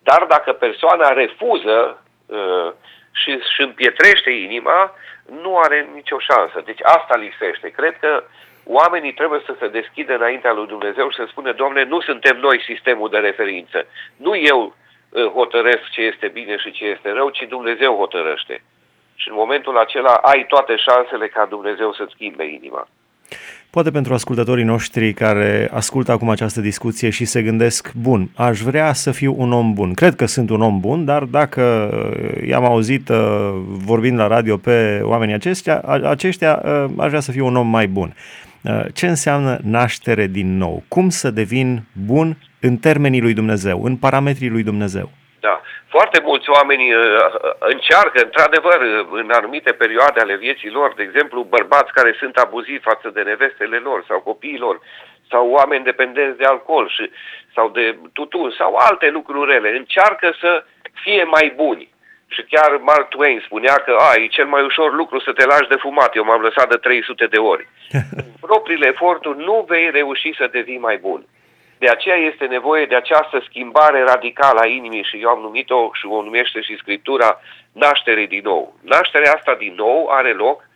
dar 0.04 0.26
dacă 0.30 0.52
persoana 0.52 1.10
refuză 1.10 2.04
uh, 2.26 2.72
și 3.14 3.30
își 3.30 3.62
împietrește 3.62 4.30
inima, 4.30 4.96
nu 5.42 5.58
are 5.58 5.90
nicio 5.94 6.20
șansă. 6.20 6.62
Deci 6.66 6.80
asta 6.84 7.16
lipsește. 7.16 7.70
Cred 7.70 7.98
că 8.00 8.24
oamenii 8.66 9.14
trebuie 9.14 9.42
să 9.46 9.56
se 9.60 9.68
deschidă 9.68 10.14
înaintea 10.14 10.54
lui 10.54 10.68
Dumnezeu 10.68 11.10
și 11.10 11.16
să 11.16 11.26
spună, 11.30 11.52
Doamne, 11.52 11.84
nu 11.84 12.02
suntem 12.02 12.38
noi 12.38 12.62
sistemul 12.62 13.10
de 13.10 13.18
referință. 13.18 13.86
Nu 14.18 14.36
eu 14.36 14.76
uh, 15.10 15.26
hotărăsc 15.26 15.90
ce 15.92 16.02
este 16.02 16.28
bine 16.28 16.58
și 16.58 16.72
ce 16.72 16.86
este 16.86 17.12
rău, 17.12 17.30
ci 17.30 17.46
Dumnezeu 17.50 17.96
hotărăște. 17.96 18.64
Și 19.16 19.30
în 19.30 19.36
momentul 19.36 19.78
acela 19.78 20.14
ai 20.14 20.46
toate 20.46 20.76
șansele 20.76 21.28
ca 21.28 21.46
Dumnezeu 21.46 21.94
să-ți 21.94 22.14
schimbe 22.14 22.44
inima. 22.44 22.88
Poate 23.74 23.92
pentru 23.92 24.14
ascultătorii 24.14 24.64
noștri 24.64 25.14
care 25.14 25.70
ascultă 25.72 26.12
acum 26.12 26.30
această 26.30 26.62
discuție 26.62 27.10
și 27.10 27.26
se 27.26 27.42
gândesc, 27.42 27.94
bun, 27.94 28.30
aș 28.36 28.60
vrea 28.60 28.94
să 28.94 29.12
fiu 29.12 29.36
un 29.38 29.52
om 29.52 29.74
bun. 29.74 29.94
Cred 29.94 30.16
că 30.16 30.26
sunt 30.26 30.50
un 30.50 30.62
om 30.62 30.80
bun, 30.80 31.06
dar 31.06 31.24
dacă 31.24 31.92
i-am 32.48 32.66
auzit 32.66 33.10
uh, 33.10 33.18
vorbind 33.66 34.18
la 34.18 34.28
radio 34.28 34.58
pe 34.58 35.00
oamenii 35.04 35.34
aceștia, 35.34 35.80
aceștia 36.04 36.62
uh, 36.66 36.86
aș 36.98 37.08
vrea 37.08 37.20
să 37.20 37.32
fiu 37.32 37.46
un 37.46 37.56
om 37.56 37.68
mai 37.68 37.88
bun. 37.88 38.16
Uh, 38.62 38.86
ce 38.94 39.08
înseamnă 39.08 39.60
naștere 39.64 40.28
din 40.28 40.58
nou? 40.58 40.84
Cum 40.88 41.10
să 41.10 41.32
devin 41.32 41.84
bun 42.06 42.38
în 42.60 42.78
termenii 42.78 43.22
lui 43.22 43.34
Dumnezeu, 43.34 43.84
în 43.84 43.96
parametrii 43.96 44.50
lui 44.50 44.64
Dumnezeu? 44.64 45.10
Da, 45.94 46.00
Foarte 46.00 46.20
mulți 46.24 46.50
oameni 46.50 46.94
uh, 46.94 47.02
încearcă, 47.60 48.24
într-adevăr, 48.24 48.80
în 49.12 49.32
anumite 49.32 49.72
perioade 49.72 50.20
ale 50.20 50.36
vieții 50.36 50.70
lor, 50.70 50.94
de 50.94 51.04
exemplu, 51.04 51.44
bărbați 51.44 51.92
care 51.94 52.16
sunt 52.20 52.36
abuzivi 52.38 52.88
față 52.90 53.10
de 53.10 53.22
nevestele 53.22 53.78
lor 53.78 54.06
sau 54.08 54.20
copiilor, 54.20 54.80
sau 55.30 55.50
oameni 55.50 55.84
dependenți 55.84 56.38
de 56.38 56.46
alcool 56.46 56.90
și, 56.90 57.12
sau 57.56 57.70
de 57.70 57.98
tutun 58.14 58.54
sau 58.58 58.76
alte 58.76 59.10
lucruri 59.10 59.52
rele, 59.52 59.78
încearcă 59.78 60.36
să 60.40 60.64
fie 61.04 61.24
mai 61.24 61.54
buni. 61.56 61.92
Și 62.28 62.42
chiar 62.50 62.78
Mark 62.78 63.08
Twain 63.10 63.42
spunea 63.46 63.74
că 63.74 63.96
a, 64.00 64.22
e 64.22 64.28
cel 64.28 64.46
mai 64.46 64.64
ușor 64.64 64.94
lucru 64.94 65.20
să 65.20 65.32
te 65.34 65.46
lași 65.46 65.68
de 65.70 65.76
fumat, 65.76 66.16
eu 66.16 66.24
m-am 66.24 66.42
lăsat 66.42 66.70
de 66.70 66.78
300 66.78 67.26
de 67.26 67.38
ori. 67.38 67.68
În 68.18 68.26
propriile 68.42 68.88
eforturi 68.88 69.38
nu 69.38 69.66
vei 69.68 69.92
reuși 69.92 70.34
să 70.38 70.48
devii 70.52 70.78
mai 70.78 70.98
bun. 70.98 71.26
De 71.84 71.90
aceea 71.90 72.16
este 72.16 72.46
nevoie 72.46 72.86
de 72.86 72.96
această 72.96 73.44
schimbare 73.48 74.04
radicală 74.04 74.60
a 74.60 74.66
inimii 74.66 75.04
și 75.04 75.22
eu 75.22 75.30
am 75.30 75.40
numit-o 75.40 75.90
și 75.94 76.06
o 76.06 76.22
numește 76.22 76.62
și 76.62 76.78
Scriptura 76.78 77.42
naștere 77.74 78.26
din 78.26 78.42
nou. 78.44 78.74
Nașterea 78.82 79.34
asta 79.34 79.56
din 79.56 79.74
nou 79.78 80.08
are 80.08 80.34
loc 80.34 80.68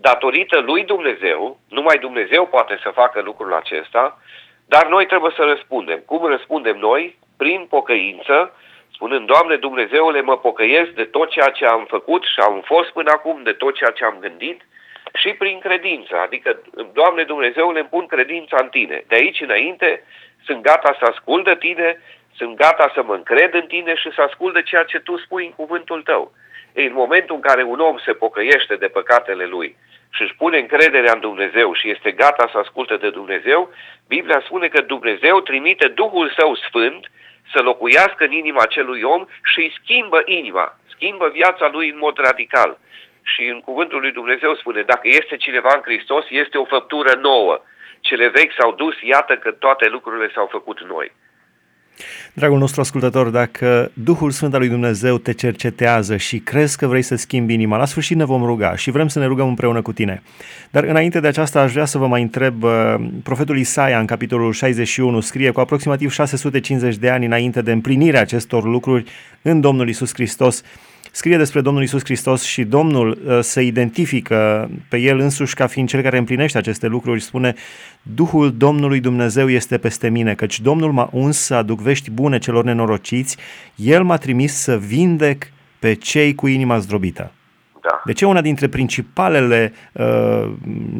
datorită 0.00 0.60
lui 0.60 0.84
Dumnezeu, 0.84 1.58
numai 1.68 1.98
Dumnezeu 1.98 2.46
poate 2.46 2.78
să 2.82 2.90
facă 2.94 3.20
lucrul 3.20 3.54
acesta, 3.54 4.18
dar 4.66 4.86
noi 4.86 5.06
trebuie 5.06 5.32
să 5.36 5.42
răspundem. 5.42 6.02
Cum 6.06 6.24
răspundem 6.24 6.76
noi? 6.76 7.18
Prin 7.36 7.66
pocăință, 7.68 8.56
spunând, 8.92 9.26
Doamne 9.26 9.56
Dumnezeule, 9.56 10.20
mă 10.20 10.38
pocăiesc 10.38 10.90
de 10.90 11.04
tot 11.04 11.30
ceea 11.30 11.48
ce 11.48 11.66
am 11.66 11.84
făcut 11.88 12.22
și 12.22 12.40
am 12.40 12.62
fost 12.64 12.90
până 12.90 13.10
acum, 13.10 13.42
de 13.42 13.52
tot 13.52 13.74
ceea 13.74 13.90
ce 13.90 14.04
am 14.04 14.16
gândit, 14.20 14.60
și 15.20 15.30
prin 15.32 15.58
credință, 15.58 16.16
adică, 16.16 16.60
Doamne 16.92 17.22
Dumnezeule, 17.22 17.78
îmi 17.78 17.88
pun 17.88 18.06
credința 18.06 18.56
în 18.60 18.68
Tine. 18.68 19.04
De 19.06 19.14
aici 19.14 19.40
înainte 19.40 20.04
sunt 20.44 20.62
gata 20.62 20.96
să 20.98 21.04
ascult 21.04 21.44
de 21.44 21.56
Tine, 21.56 22.00
sunt 22.36 22.56
gata 22.56 22.90
să 22.94 23.02
mă 23.02 23.14
încred 23.14 23.54
în 23.54 23.66
Tine 23.66 23.94
și 23.94 24.12
să 24.14 24.20
ascult 24.20 24.54
de 24.54 24.62
ceea 24.62 24.82
ce 24.82 24.98
Tu 24.98 25.16
spui 25.16 25.44
în 25.44 25.52
cuvântul 25.52 26.02
Tău. 26.02 26.32
Ei, 26.72 26.86
în 26.86 26.92
momentul 26.92 27.34
în 27.34 27.40
care 27.40 27.62
un 27.62 27.80
om 27.80 27.98
se 27.98 28.12
pocăiește 28.12 28.76
de 28.76 28.88
păcatele 28.88 29.44
lui 29.44 29.76
și 30.10 30.22
își 30.22 30.34
pune 30.34 30.58
încrederea 30.58 31.12
în 31.12 31.20
Dumnezeu 31.20 31.74
și 31.74 31.90
este 31.90 32.10
gata 32.10 32.48
să 32.52 32.58
asculte 32.58 32.96
de 32.96 33.10
Dumnezeu, 33.10 33.70
Biblia 34.08 34.42
spune 34.44 34.68
că 34.68 34.80
Dumnezeu 34.80 35.40
trimite 35.40 35.88
Duhul 35.88 36.32
Său 36.38 36.54
Sfânt 36.54 37.10
să 37.52 37.62
locuiască 37.62 38.24
în 38.24 38.32
inima 38.32 38.62
acelui 38.62 39.02
om 39.02 39.26
și 39.42 39.58
îi 39.58 39.74
schimbă 39.82 40.22
inima, 40.24 40.78
schimbă 40.94 41.28
viața 41.28 41.68
lui 41.72 41.88
în 41.90 41.98
mod 41.98 42.18
radical. 42.18 42.78
Și 43.32 43.42
în 43.54 43.60
cuvântul 43.60 44.00
lui 44.00 44.12
Dumnezeu 44.12 44.54
spune, 44.54 44.82
dacă 44.82 45.06
este 45.20 45.36
cineva 45.36 45.72
în 45.74 45.82
Hristos, 45.88 46.24
este 46.30 46.56
o 46.58 46.64
făptură 46.64 47.12
nouă. 47.20 47.54
Cele 48.00 48.28
vechi 48.28 48.54
s-au 48.58 48.72
dus, 48.72 48.94
iată 49.02 49.36
că 49.36 49.50
toate 49.50 49.88
lucrurile 49.88 50.30
s-au 50.34 50.48
făcut 50.56 50.78
noi. 50.94 51.12
Dragul 52.32 52.58
nostru 52.58 52.80
ascultător, 52.80 53.28
dacă 53.28 53.90
Duhul 53.92 54.30
Sfânt 54.30 54.54
al 54.54 54.60
lui 54.60 54.68
Dumnezeu 54.68 55.18
te 55.18 55.32
cercetează 55.32 56.16
și 56.16 56.38
crezi 56.38 56.78
că 56.78 56.86
vrei 56.86 57.02
să 57.02 57.16
schimbi 57.16 57.52
inima, 57.52 57.76
la 57.76 57.84
sfârșit 57.84 58.16
ne 58.16 58.24
vom 58.24 58.44
ruga 58.44 58.76
și 58.76 58.90
vrem 58.90 59.08
să 59.08 59.18
ne 59.18 59.26
rugăm 59.26 59.48
împreună 59.48 59.82
cu 59.82 59.92
tine. 59.92 60.22
Dar 60.70 60.84
înainte 60.84 61.20
de 61.20 61.26
aceasta 61.26 61.60
aș 61.60 61.72
vrea 61.72 61.84
să 61.84 61.98
vă 61.98 62.06
mai 62.06 62.22
întreb, 62.22 62.62
uh, 62.62 62.94
profetul 63.22 63.58
Isaia 63.58 63.98
în 63.98 64.06
capitolul 64.06 64.52
61 64.52 65.20
scrie 65.20 65.50
cu 65.50 65.60
aproximativ 65.60 66.10
650 66.10 66.96
de 66.96 67.10
ani 67.10 67.24
înainte 67.24 67.62
de 67.62 67.72
împlinirea 67.72 68.20
acestor 68.20 68.64
lucruri 68.64 69.10
în 69.42 69.60
Domnul 69.60 69.88
Isus 69.88 70.14
Hristos, 70.14 70.62
scrie 71.16 71.36
despre 71.36 71.60
Domnul 71.60 71.82
Isus 71.82 72.04
Hristos 72.04 72.42
și 72.42 72.64
Domnul 72.64 73.18
uh, 73.26 73.38
se 73.40 73.62
identifică 73.62 74.70
pe 74.88 74.96
el 74.96 75.18
însuși 75.18 75.54
ca 75.54 75.66
fiind 75.66 75.88
cel 75.88 76.02
care 76.02 76.18
împlinește 76.18 76.58
aceste 76.58 76.86
lucruri, 76.86 77.20
spune 77.20 77.54
Duhul 78.02 78.52
Domnului 78.56 79.00
Dumnezeu 79.00 79.50
este 79.50 79.78
peste 79.78 80.08
mine, 80.08 80.34
căci 80.34 80.60
Domnul 80.60 80.92
m-a 80.92 81.08
uns 81.12 81.38
să 81.38 81.54
aduc 81.54 81.80
vești 81.80 82.10
bune 82.10 82.38
celor 82.38 82.64
nenorociți, 82.64 83.36
El 83.74 84.04
m-a 84.04 84.16
trimis 84.16 84.54
să 84.54 84.78
vindec 84.78 85.44
pe 85.78 85.94
cei 85.94 86.34
cu 86.34 86.46
inima 86.46 86.78
zdrobită. 86.78 87.32
Da. 87.82 88.00
De 88.04 88.12
ce 88.12 88.26
una 88.26 88.40
dintre 88.40 88.68
principalele 88.68 89.72
uh, 89.92 90.52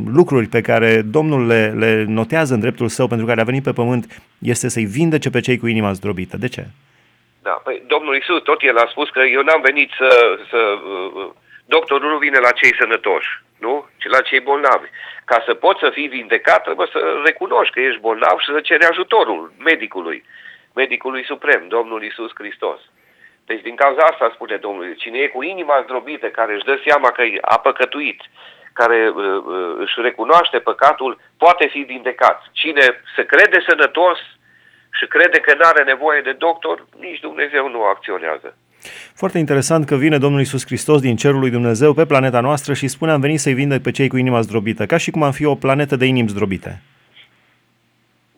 lucruri 0.06 0.46
pe 0.46 0.60
care 0.60 1.02
Domnul 1.02 1.46
le, 1.46 1.74
le 1.76 2.04
notează 2.08 2.54
în 2.54 2.60
dreptul 2.60 2.88
său 2.88 3.06
pentru 3.06 3.26
care 3.26 3.40
a 3.40 3.44
venit 3.44 3.62
pe 3.62 3.72
pământ 3.72 4.22
este 4.38 4.68
să-i 4.68 4.84
vindece 4.84 5.30
pe 5.30 5.40
cei 5.40 5.58
cu 5.58 5.66
inima 5.66 5.92
zdrobită? 5.92 6.36
De 6.36 6.48
ce? 6.48 6.66
Da, 7.46 7.60
păi 7.64 7.82
Domnul 7.86 8.16
Isus, 8.16 8.42
tot 8.42 8.60
el 8.62 8.76
a 8.78 8.86
spus 8.90 9.08
că 9.10 9.20
eu 9.20 9.42
n-am 9.42 9.60
venit 9.60 9.90
să... 9.98 10.38
să 10.50 10.56
uh, 10.56 11.30
doctorul 11.64 12.10
nu 12.10 12.18
vine 12.18 12.38
la 12.38 12.50
cei 12.50 12.74
sănătoși, 12.80 13.30
nu? 13.58 13.88
Ci 13.98 14.04
la 14.04 14.20
cei 14.20 14.40
bolnavi. 14.40 14.88
Ca 15.24 15.42
să 15.46 15.54
poți 15.54 15.80
să 15.80 15.90
fii 15.90 16.08
vindecat, 16.08 16.62
trebuie 16.62 16.88
să 16.92 17.20
recunoști 17.24 17.74
că 17.74 17.80
ești 17.80 18.00
bolnav 18.00 18.38
și 18.38 18.52
să 18.52 18.60
ceri 18.60 18.84
ajutorul 18.84 19.52
medicului, 19.58 20.24
medicului 20.74 21.24
suprem, 21.24 21.68
Domnul 21.68 22.02
Isus 22.02 22.30
Hristos. 22.34 22.80
Deci 23.46 23.62
din 23.62 23.74
cauza 23.74 24.02
asta 24.02 24.30
spune 24.34 24.56
Domnul, 24.56 24.94
cine 24.98 25.18
e 25.18 25.28
cu 25.28 25.42
inima 25.42 25.80
zdrobită, 25.82 26.26
care 26.26 26.54
își 26.54 26.64
dă 26.64 26.80
seama 26.86 27.10
că 27.10 27.22
a 27.40 27.58
păcătuit, 27.58 28.20
care 28.72 29.08
uh, 29.08 29.24
uh, 29.44 29.74
își 29.78 30.00
recunoaște 30.00 30.58
păcatul, 30.58 31.18
poate 31.38 31.66
fi 31.66 31.78
vindecat. 31.78 32.42
Cine 32.52 33.02
se 33.16 33.24
crede 33.24 33.64
sănătos, 33.68 34.18
și 34.98 35.06
crede 35.06 35.38
că 35.40 35.54
nu 35.54 35.64
are 35.64 35.82
nevoie 35.82 36.20
de 36.20 36.32
doctor, 36.32 36.86
nici 36.98 37.20
Dumnezeu 37.20 37.68
nu 37.68 37.82
acționează. 37.82 38.56
Foarte 39.14 39.38
interesant 39.38 39.86
că 39.86 39.96
vine 39.96 40.18
Domnul 40.18 40.40
Isus 40.40 40.64
Hristos 40.66 41.00
din 41.00 41.16
cerul 41.16 41.40
lui 41.40 41.50
Dumnezeu 41.50 41.92
pe 41.92 42.06
planeta 42.06 42.40
noastră 42.40 42.72
și 42.72 42.88
spune 42.88 43.12
am 43.12 43.20
venit 43.20 43.40
să-i 43.40 43.54
vindec 43.54 43.82
pe 43.82 43.90
cei 43.90 44.08
cu 44.08 44.16
inima 44.16 44.40
zdrobită, 44.40 44.86
ca 44.86 44.96
și 44.96 45.10
cum 45.10 45.22
am 45.22 45.32
fi 45.32 45.44
o 45.44 45.54
planetă 45.54 45.96
de 45.96 46.04
inimi 46.04 46.28
zdrobite. 46.28 46.82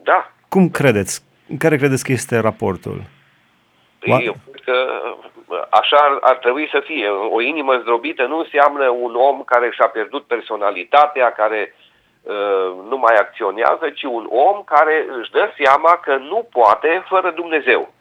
Da. 0.03 0.33
Cum 0.49 0.69
credeți? 0.69 1.25
Care 1.59 1.77
credeți 1.77 2.05
că 2.05 2.13
este 2.13 2.39
raportul? 2.39 3.03
Păi, 3.99 4.25
eu 4.25 4.37
cred 4.51 4.65
că 4.65 4.77
așa 5.71 5.97
ar, 5.97 6.19
ar 6.21 6.37
trebui 6.37 6.69
să 6.71 6.83
fie. 6.85 7.09
O 7.09 7.41
inimă 7.41 7.79
zdrobită 7.81 8.27
nu 8.27 8.39
înseamnă 8.39 8.89
un 8.89 9.15
om 9.15 9.43
care 9.43 9.71
și-a 9.71 9.87
pierdut 9.87 10.25
personalitatea, 10.25 11.33
care 11.33 11.75
uh, 11.75 11.86
Uh, 11.86 11.86
nu 12.89 12.97
mai 12.97 13.15
acționează, 13.15 13.91
ci 13.95 14.03
un 14.03 14.27
om 14.31 14.63
care 14.65 15.07
își 15.21 15.31
dă 15.31 15.51
seama 15.59 15.93
că 16.03 16.17
nu 16.17 16.49
poate 16.53 17.05
fără 17.09 17.31
Dumnezeu. 17.31 17.95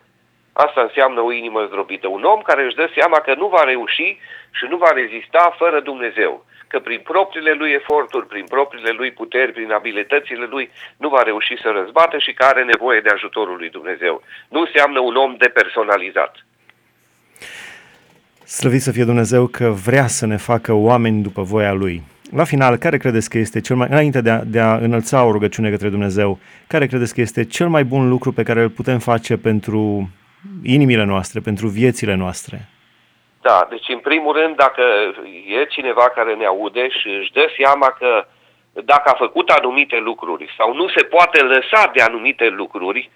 Asta 0.53 0.81
înseamnă 0.81 1.21
o 1.21 1.31
inimă 1.31 1.65
zdrobită. 1.65 2.07
Un 2.07 2.23
om 2.23 2.41
care 2.41 2.63
își 2.65 2.75
dă 2.75 2.89
seama 2.97 3.19
că 3.19 3.33
nu 3.37 3.47
va 3.47 3.63
reuși 3.63 4.19
și 4.51 4.65
nu 4.69 4.77
va 4.77 4.91
rezista 4.91 5.55
fără 5.57 5.79
Dumnezeu. 5.79 6.45
Că 6.67 6.79
prin 6.79 6.99
propriile 6.99 7.51
lui 7.51 7.71
eforturi, 7.71 8.27
prin 8.27 8.45
propriile 8.45 8.91
lui 8.91 9.11
puteri, 9.11 9.51
prin 9.51 9.71
abilitățile 9.71 10.45
lui, 10.45 10.71
nu 10.97 11.09
va 11.09 11.21
reuși 11.21 11.61
să 11.61 11.69
răzbată 11.69 12.17
și 12.17 12.33
că 12.33 12.45
are 12.45 12.63
nevoie 12.63 12.99
de 12.99 13.09
ajutorul 13.09 13.57
lui 13.57 13.69
Dumnezeu. 13.69 14.21
Nu 14.49 14.59
înseamnă 14.59 14.99
un 14.99 15.15
om 15.15 15.35
depersonalizat. 15.37 16.45
Slăvit 18.43 18.81
să 18.81 18.91
fie 18.91 19.03
Dumnezeu 19.03 19.47
că 19.47 19.69
vrea 19.69 20.07
să 20.07 20.25
ne 20.25 20.37
facă 20.37 20.73
oameni 20.73 21.21
după 21.21 21.41
voia 21.41 21.71
Lui. 21.73 22.01
La 22.31 22.43
final, 22.43 22.77
care 22.77 22.97
credeți 22.97 23.29
că 23.29 23.37
este 23.37 23.61
cel 23.61 23.75
mai, 23.75 23.87
înainte 23.91 24.21
de 24.21 24.29
a, 24.29 24.39
de 24.43 24.59
a 24.59 24.73
înălța 24.75 25.25
o 25.25 25.31
rugăciune 25.31 25.69
către 25.69 25.89
Dumnezeu, 25.89 26.39
care 26.67 26.87
credeți 26.87 27.13
că 27.13 27.21
este 27.21 27.45
cel 27.45 27.67
mai 27.67 27.83
bun 27.83 28.09
lucru 28.09 28.31
pe 28.31 28.43
care 28.43 28.61
îl 28.61 28.69
putem 28.69 28.99
face 28.99 29.37
pentru 29.37 30.09
inimile 30.63 31.03
noastre, 31.03 31.39
pentru 31.39 31.67
viețile 31.67 32.15
noastre? 32.15 32.57
Da, 33.41 33.67
deci 33.69 33.87
în 33.87 33.99
primul 33.99 34.33
rând, 34.39 34.55
dacă 34.55 34.81
e 35.59 35.65
cineva 35.65 36.09
care 36.09 36.33
ne 36.35 36.45
aude 36.45 36.89
și 36.89 37.07
își 37.07 37.31
dă 37.31 37.45
seama 37.57 37.87
că 37.99 38.25
dacă 38.83 39.09
a 39.09 39.17
făcut 39.17 39.49
anumite 39.49 39.97
lucruri 39.97 40.53
sau 40.57 40.73
nu 40.73 40.87
se 40.87 41.03
poate 41.03 41.41
lăsa 41.41 41.91
de 41.95 42.01
anumite 42.01 42.47
lucruri, 42.47 43.09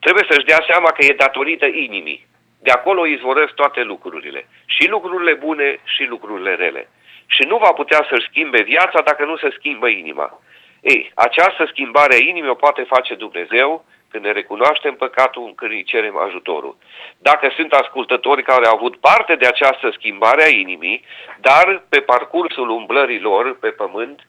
trebuie 0.00 0.24
să-și 0.30 0.46
dea 0.46 0.64
seama 0.70 0.90
că 0.90 1.04
e 1.04 1.22
datorită 1.24 1.66
inimii. 1.66 2.26
De 2.62 2.70
acolo 2.70 3.06
izvorăsc 3.06 3.52
toate 3.52 3.82
lucrurile. 3.82 4.48
Și 4.64 4.88
lucrurile 4.88 5.34
bune 5.34 5.80
și 5.84 6.04
lucrurile 6.08 6.54
rele 6.54 6.88
și 7.34 7.42
nu 7.42 7.56
va 7.56 7.72
putea 7.72 8.06
să-și 8.08 8.28
schimbe 8.30 8.62
viața 8.62 9.00
dacă 9.00 9.24
nu 9.24 9.36
se 9.36 9.50
schimbă 9.58 9.88
inima. 9.88 10.40
Ei, 10.80 11.12
această 11.14 11.64
schimbare 11.68 12.14
a 12.14 12.26
inimii 12.30 12.50
o 12.50 12.62
poate 12.64 12.82
face 12.82 13.14
Dumnezeu 13.14 13.84
când 14.10 14.24
ne 14.24 14.32
recunoaștem 14.32 14.94
păcatul, 14.94 15.52
când 15.56 15.70
îi 15.70 15.84
cerem 15.84 16.16
ajutorul. 16.16 16.76
Dacă 17.18 17.52
sunt 17.56 17.72
ascultători 17.72 18.42
care 18.42 18.66
au 18.66 18.74
avut 18.76 18.96
parte 18.96 19.34
de 19.34 19.46
această 19.46 19.90
schimbare 19.92 20.42
a 20.42 20.48
inimii, 20.48 21.04
dar 21.40 21.82
pe 21.88 22.00
parcursul 22.00 22.68
umblării 22.68 23.20
lor 23.20 23.58
pe 23.58 23.68
pământ 23.68 24.20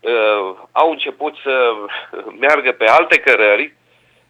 uh, 0.00 0.56
au 0.72 0.90
început 0.90 1.34
să 1.42 1.72
meargă 2.40 2.72
pe 2.72 2.84
alte 2.86 3.20
cărări, 3.20 3.74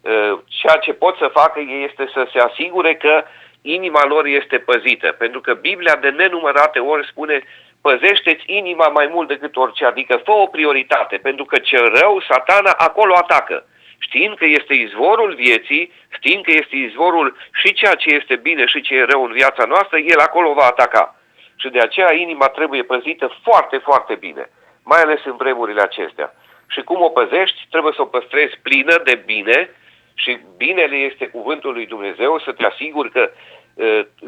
uh, 0.01 0.39
ceea 0.47 0.77
ce 0.81 0.93
pot 0.93 1.17
să 1.17 1.27
facă 1.33 1.59
este 1.87 2.09
să 2.13 2.27
se 2.31 2.39
asigure 2.39 2.95
că 2.95 3.23
inima 3.61 4.05
lor 4.05 4.25
este 4.25 4.57
păzită. 4.57 5.11
Pentru 5.11 5.41
că 5.41 5.53
Biblia 5.53 5.95
de 5.95 6.09
nenumărate 6.09 6.79
ori 6.79 7.07
spune 7.07 7.43
păzește-ți 7.87 8.43
inima 8.45 8.87
mai 8.87 9.07
mult 9.13 9.27
decât 9.27 9.55
orice, 9.55 9.85
adică 9.85 10.21
fă 10.25 10.31
o 10.31 10.45
prioritate, 10.45 11.15
pentru 11.17 11.45
că 11.45 11.57
cel 11.57 11.85
rău, 11.99 12.13
satana, 12.29 12.71
acolo 12.77 13.13
atacă. 13.15 13.57
Știind 13.97 14.35
că 14.37 14.45
este 14.45 14.73
izvorul 14.73 15.33
vieții, 15.33 15.91
știind 16.17 16.43
că 16.43 16.51
este 16.51 16.75
izvorul 16.75 17.37
și 17.53 17.73
ceea 17.73 17.95
ce 17.95 18.09
este 18.19 18.35
bine 18.35 18.65
și 18.65 18.81
ce 18.81 18.95
e 18.95 19.11
rău 19.11 19.23
în 19.23 19.31
viața 19.31 19.63
noastră, 19.65 19.97
el 19.97 20.19
acolo 20.19 20.53
va 20.53 20.65
ataca. 20.65 21.15
Și 21.55 21.69
de 21.69 21.79
aceea 21.79 22.13
inima 22.13 22.47
trebuie 22.47 22.83
păzită 22.83 23.39
foarte, 23.43 23.77
foarte 23.77 24.15
bine, 24.15 24.49
mai 24.83 25.01
ales 25.01 25.21
în 25.25 25.35
vremurile 25.35 25.81
acestea. 25.81 26.33
Și 26.67 26.81
cum 26.81 27.01
o 27.01 27.09
păzești, 27.09 27.59
trebuie 27.69 27.93
să 27.95 28.01
o 28.01 28.11
păstrezi 28.15 28.55
plină 28.61 28.95
de 29.03 29.15
bine 29.25 29.69
și 30.13 30.39
binele 30.57 30.95
este 30.95 31.25
cuvântul 31.27 31.73
lui 31.73 31.85
Dumnezeu, 31.85 32.39
să 32.39 32.51
te 32.51 32.65
asiguri 32.65 33.11
că 33.11 33.31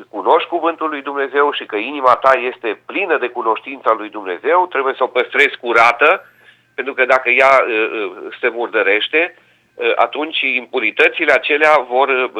cunoști 0.09 0.49
cuvântul 0.49 0.89
lui 0.89 1.01
Dumnezeu 1.01 1.51
și 1.51 1.65
că 1.65 1.75
inima 1.75 2.15
ta 2.15 2.31
este 2.39 2.79
plină 2.85 3.17
de 3.17 3.27
cunoștința 3.27 3.93
lui 3.97 4.09
Dumnezeu, 4.09 4.67
trebuie 4.67 4.93
să 4.97 5.03
o 5.03 5.07
păstrezi 5.07 5.57
curată, 5.57 6.25
pentru 6.75 6.93
că 6.93 7.05
dacă 7.05 7.29
ea 7.29 7.65
se 8.39 8.49
murdărește, 8.49 9.35
atunci 9.95 10.39
impuritățile 10.41 11.31
acelea 11.31 11.85
vor 11.89 12.31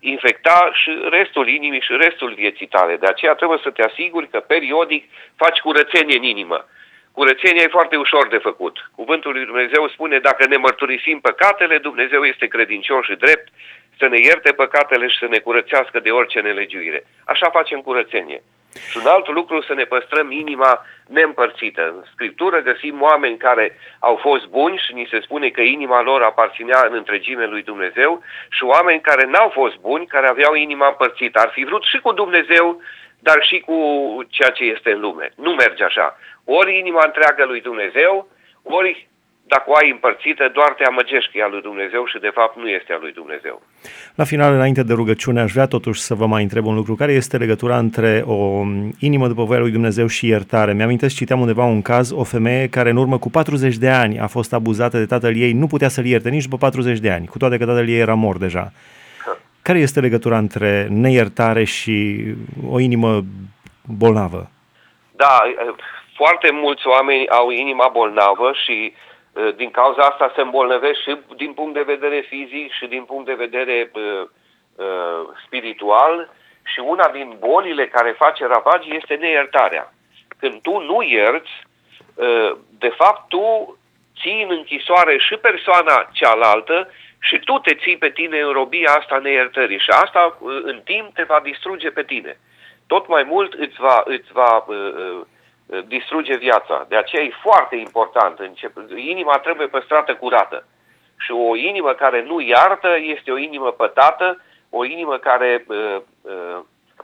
infecta 0.00 0.70
și 0.72 0.90
restul 1.10 1.48
inimii 1.48 1.80
și 1.80 1.96
restul 1.96 2.34
vieții 2.34 2.66
tale. 2.66 2.96
De 2.96 3.06
aceea 3.06 3.34
trebuie 3.34 3.58
să 3.62 3.70
te 3.70 3.82
asiguri 3.82 4.28
că 4.28 4.40
periodic 4.40 5.10
faci 5.36 5.58
curățenie 5.58 6.16
în 6.16 6.22
inimă. 6.22 6.64
Curățenia 7.12 7.62
e 7.62 7.76
foarte 7.78 7.96
ușor 7.96 8.28
de 8.28 8.38
făcut. 8.38 8.90
Cuvântul 8.94 9.32
lui 9.32 9.44
Dumnezeu 9.44 9.88
spune, 9.88 10.18
dacă 10.18 10.46
ne 10.46 10.56
mărturisim 10.56 11.20
păcatele, 11.20 11.78
Dumnezeu 11.78 12.24
este 12.24 12.46
credincios 12.46 13.04
și 13.04 13.14
drept 13.14 13.48
să 14.00 14.06
ne 14.08 14.18
ierte 14.18 14.52
păcatele 14.52 15.06
și 15.08 15.18
să 15.18 15.26
ne 15.30 15.38
curățească 15.38 16.00
de 16.00 16.10
orice 16.10 16.40
nelegiuire. 16.40 17.04
Așa 17.24 17.50
facem 17.50 17.80
curățenie. 17.80 18.42
Și 18.90 18.96
un 18.96 19.06
alt 19.06 19.28
lucru 19.28 19.62
să 19.62 19.74
ne 19.74 19.84
păstrăm 19.84 20.30
inima 20.30 20.86
neîmpărțită. 21.06 21.82
În 21.96 22.04
Scriptură 22.12 22.58
găsim 22.60 23.02
oameni 23.02 23.36
care 23.36 23.78
au 23.98 24.16
fost 24.16 24.46
buni 24.46 24.82
și 24.84 24.92
ni 24.92 25.08
se 25.10 25.20
spune 25.20 25.48
că 25.48 25.60
inima 25.60 26.02
lor 26.02 26.22
aparținea 26.22 26.86
în 26.88 26.94
întregime 26.94 27.46
lui 27.46 27.62
Dumnezeu 27.62 28.22
și 28.50 28.64
oameni 28.64 29.00
care 29.00 29.24
n-au 29.26 29.48
fost 29.48 29.76
buni, 29.76 30.06
care 30.06 30.26
aveau 30.28 30.54
inima 30.54 30.86
împărțită. 30.86 31.38
Ar 31.40 31.50
fi 31.52 31.64
vrut 31.64 31.84
și 31.84 31.98
cu 31.98 32.12
Dumnezeu, 32.12 32.82
dar 33.18 33.38
și 33.42 33.60
cu 33.60 33.76
ceea 34.28 34.50
ce 34.50 34.64
este 34.64 34.92
în 34.92 35.00
lume. 35.00 35.30
Nu 35.36 35.50
merge 35.50 35.84
așa. 35.84 36.18
Ori 36.44 36.78
inima 36.78 37.02
întreagă 37.04 37.44
lui 37.44 37.60
Dumnezeu, 37.60 38.28
ori 38.62 39.08
dacă 39.54 39.66
o 39.66 39.74
ai 39.80 39.90
împărțită, 39.90 40.50
doar 40.52 40.70
te 40.72 40.84
amăgești 40.84 41.30
că 41.30 41.38
e 41.38 41.42
a 41.42 41.48
lui 41.54 41.60
Dumnezeu 41.60 42.02
și 42.06 42.18
de 42.18 42.30
fapt 42.38 42.56
nu 42.56 42.68
este 42.68 42.92
a 42.92 42.98
lui 43.00 43.12
Dumnezeu. 43.12 43.62
La 44.14 44.24
final, 44.24 44.52
înainte 44.54 44.82
de 44.82 44.92
rugăciune, 44.92 45.40
aș 45.40 45.52
vrea 45.52 45.66
totuși 45.66 46.00
să 46.00 46.14
vă 46.14 46.26
mai 46.26 46.42
întreb 46.42 46.64
un 46.66 46.74
lucru. 46.74 46.94
Care 46.94 47.12
este 47.12 47.36
legătura 47.36 47.76
între 47.78 48.22
o 48.26 48.62
inimă 48.98 49.26
după 49.26 49.44
voia 49.44 49.60
lui 49.60 49.70
Dumnezeu 49.70 50.06
și 50.06 50.26
iertare? 50.26 50.72
Mi-amintesc, 50.72 51.14
citeam 51.14 51.40
undeva 51.40 51.64
un 51.64 51.82
caz, 51.82 52.10
o 52.10 52.24
femeie 52.24 52.68
care 52.68 52.90
în 52.90 52.96
urmă 52.96 53.18
cu 53.18 53.30
40 53.30 53.76
de 53.76 53.88
ani 53.88 54.20
a 54.20 54.26
fost 54.26 54.52
abuzată 54.52 54.98
de 54.98 55.06
tatăl 55.06 55.36
ei, 55.36 55.52
nu 55.52 55.66
putea 55.66 55.88
să-l 55.88 56.04
ierte 56.04 56.28
nici 56.28 56.44
după 56.48 56.56
40 56.56 56.98
de 56.98 57.10
ani, 57.10 57.26
cu 57.26 57.38
toate 57.38 57.58
că 57.58 57.66
tatăl 57.66 57.88
ei 57.88 57.98
era 57.98 58.14
mort 58.14 58.38
deja. 58.38 58.72
Care 59.62 59.78
este 59.78 60.00
legătura 60.00 60.38
între 60.38 60.86
neiertare 60.90 61.64
și 61.64 62.24
o 62.68 62.78
inimă 62.78 63.22
bolnavă? 63.98 64.50
Da, 65.16 65.38
foarte 66.14 66.50
mulți 66.52 66.86
oameni 66.86 67.28
au 67.28 67.50
inima 67.50 67.90
bolnavă 67.92 68.52
și 68.64 68.92
uh, 68.92 69.08
din 69.56 69.70
cauza 69.70 70.02
asta 70.02 70.32
se 70.34 70.40
îmbolnăvesc 70.40 71.00
și 71.00 71.16
din 71.36 71.52
punct 71.52 71.74
de 71.74 71.82
vedere 71.82 72.20
fizic 72.20 72.72
și 72.72 72.86
din 72.86 73.04
punct 73.04 73.26
de 73.26 73.34
vedere 73.34 73.90
uh, 73.94 74.22
uh, 74.76 75.28
spiritual 75.46 76.30
și 76.62 76.80
una 76.80 77.08
din 77.08 77.36
bolile 77.38 77.88
care 77.88 78.10
face 78.18 78.46
ravagii 78.46 78.96
este 78.96 79.14
neiertarea. 79.14 79.92
Când 80.38 80.60
tu 80.60 80.78
nu 80.78 81.02
ierți, 81.02 81.50
uh, 82.14 82.56
de 82.78 82.88
fapt 82.88 83.28
tu 83.28 83.78
ții 84.20 84.42
în 84.42 84.50
închisoare 84.50 85.18
și 85.18 85.36
persoana 85.36 86.08
cealaltă 86.12 86.88
și 87.18 87.38
tu 87.38 87.58
te 87.58 87.74
ții 87.74 87.96
pe 87.96 88.10
tine 88.10 88.40
în 88.40 88.52
robia 88.52 88.90
asta 88.98 89.18
neiertării 89.18 89.78
și 89.78 89.90
asta 89.90 90.36
uh, 90.38 90.60
în 90.62 90.80
timp 90.84 91.14
te 91.14 91.22
va 91.22 91.40
distruge 91.42 91.90
pe 91.90 92.02
tine. 92.02 92.38
Tot 92.86 93.08
mai 93.08 93.22
mult 93.22 93.52
îți 93.52 93.76
va, 93.78 94.02
îți 94.04 94.32
va 94.32 94.64
uh, 94.66 94.76
uh, 94.76 95.20
distruge 95.86 96.36
viața. 96.36 96.86
De 96.88 96.96
aceea 96.96 97.22
e 97.22 97.42
foarte 97.42 97.76
important. 97.76 98.38
Inima 98.96 99.38
trebuie 99.38 99.66
păstrată 99.66 100.14
curată. 100.14 100.66
Și 101.18 101.30
o 101.30 101.56
inimă 101.56 101.92
care 101.92 102.22
nu 102.22 102.40
iartă 102.40 102.88
este 103.00 103.30
o 103.30 103.38
inimă 103.38 103.70
pătată, 103.70 104.42
o 104.70 104.84
inimă 104.84 105.16
care 105.16 105.64
uh, 105.68 105.96
uh, 106.20 106.58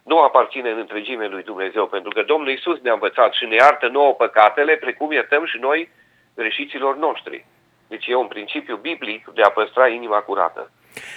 nu 0.05 0.19
aparține 0.19 0.71
în 0.71 0.79
întregime 0.79 1.27
lui 1.27 1.43
Dumnezeu, 1.43 1.87
pentru 1.87 2.11
că 2.11 2.23
Domnul 2.23 2.49
Isus 2.49 2.79
ne-a 2.81 2.93
învățat 2.93 3.33
și 3.33 3.45
ne 3.45 3.55
iartă 3.55 3.87
nouă 3.89 4.13
păcatele, 4.13 4.73
precum 4.77 5.13
iertăm 5.13 5.45
și 5.45 5.59
noi 5.61 5.89
greșiților 6.35 6.97
noștri. 6.97 7.45
Deci 7.89 8.07
e 8.07 8.15
un 8.15 8.27
principiu 8.27 8.77
biblic 8.77 9.31
de 9.35 9.43
a 9.43 9.49
păstra 9.51 9.89
inima 9.89 10.17
curată. 10.17 10.71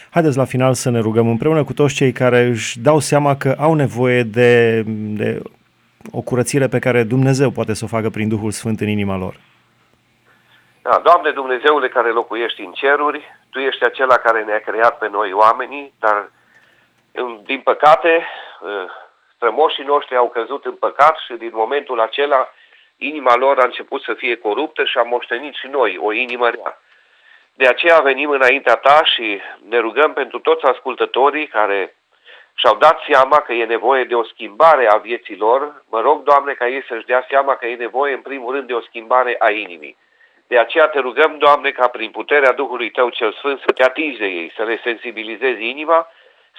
Haideți 0.10 0.38
la 0.38 0.46
final 0.46 0.74
să 0.74 0.90
ne 0.90 1.00
rugăm 1.00 1.28
împreună 1.28 1.64
cu 1.64 1.74
toți 1.74 1.96
cei 1.96 2.12
care 2.12 2.40
își 2.40 2.80
dau 2.80 3.00
seama 3.00 3.36
că 3.36 3.56
au 3.60 3.74
nevoie 3.74 4.24
de, 4.24 4.82
de 5.22 5.42
o 6.12 6.22
curățire 6.22 6.68
pe 6.68 6.80
care 6.80 7.04
Dumnezeu 7.04 7.50
poate 7.50 7.74
să 7.74 7.84
o 7.86 7.94
facă 7.96 8.10
prin 8.10 8.30
Duhul 8.30 8.52
Sfânt 8.52 8.80
în 8.80 8.88
inima 8.88 9.18
lor. 9.18 9.36
Da, 10.82 11.02
Doamne 11.04 11.32
Dumnezeule 11.32 11.90
care 11.90 12.10
locuiești 12.12 12.62
în 12.62 12.72
ceruri, 12.72 13.22
Tu 13.50 13.60
ești 13.60 13.84
acela 13.84 14.16
care 14.16 14.44
ne-a 14.44 14.60
creat 14.60 14.98
pe 14.98 15.10
noi 15.10 15.32
oamenii, 15.34 15.94
dar 16.00 16.32
din 17.44 17.60
păcate 17.60 18.28
strămoșii 19.36 19.84
noștri 19.84 20.16
au 20.16 20.30
căzut 20.30 20.66
în 20.66 20.76
păcat 20.76 21.18
și 21.26 21.34
din 21.34 21.52
momentul 21.54 22.00
acela 22.00 22.50
inima 22.98 23.36
lor 23.36 23.60
a 23.60 23.66
început 23.66 24.02
să 24.02 24.14
fie 24.14 24.36
coruptă 24.36 24.84
și 24.84 24.98
am 24.98 25.08
moștenit 25.08 25.54
și 25.54 25.68
noi 25.68 25.98
o 26.02 26.12
inimă 26.12 26.50
rea. 26.50 26.82
De 27.54 27.68
aceea 27.68 28.00
venim 28.00 28.30
înaintea 28.30 28.76
ta 28.76 29.02
și 29.04 29.42
ne 29.70 29.80
rugăm 29.80 30.14
pentru 30.14 30.40
toți 30.40 30.66
ascultătorii 30.66 31.48
care 31.48 31.96
și-au 32.60 32.76
dat 32.76 33.00
seama 33.10 33.38
că 33.38 33.54
e 33.54 33.66
nevoie 33.66 34.04
de 34.04 34.16
o 34.16 34.24
schimbare 34.24 34.88
a 34.88 34.98
vieții 34.98 35.38
lor, 35.38 35.84
mă 35.90 36.02
rog, 36.02 36.24
Doamne, 36.24 36.54
ca 36.54 36.68
ei 36.68 36.84
să-și 36.88 37.06
dea 37.06 37.26
seama 37.30 37.56
că 37.56 37.66
e 37.66 37.76
nevoie, 37.76 38.14
în 38.14 38.22
primul 38.22 38.54
rând, 38.54 38.68
de 38.68 38.74
o 38.74 38.82
schimbare 38.82 39.36
a 39.40 39.52
inimii. 39.52 39.98
De 40.48 40.58
aceea 40.60 40.88
te 40.88 41.00
rugăm, 41.00 41.38
Doamne, 41.38 41.72
ca 41.72 41.88
prin 41.88 42.12
puterea 42.12 42.52
Duhului 42.52 42.90
Tău 42.90 43.10
cel 43.10 43.32
Sfânt 43.34 43.60
să 43.60 43.72
te 43.72 43.84
atingi 43.84 44.20
de 44.20 44.26
ei, 44.26 44.52
să 44.56 44.64
le 44.64 44.80
sensibilizezi 44.84 45.64
inima, 45.64 46.08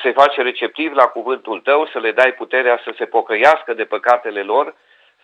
să-i 0.03 0.13
faci 0.13 0.37
receptiv 0.37 0.93
la 0.93 1.07
cuvântul 1.07 1.61
Tău, 1.61 1.87
să 1.87 1.99
le 1.99 2.13
dai 2.13 2.33
puterea 2.33 2.81
să 2.85 2.93
se 2.97 3.05
pocăiască 3.05 3.75
de 3.75 3.85
păcatele 3.85 4.43
lor, 4.43 4.75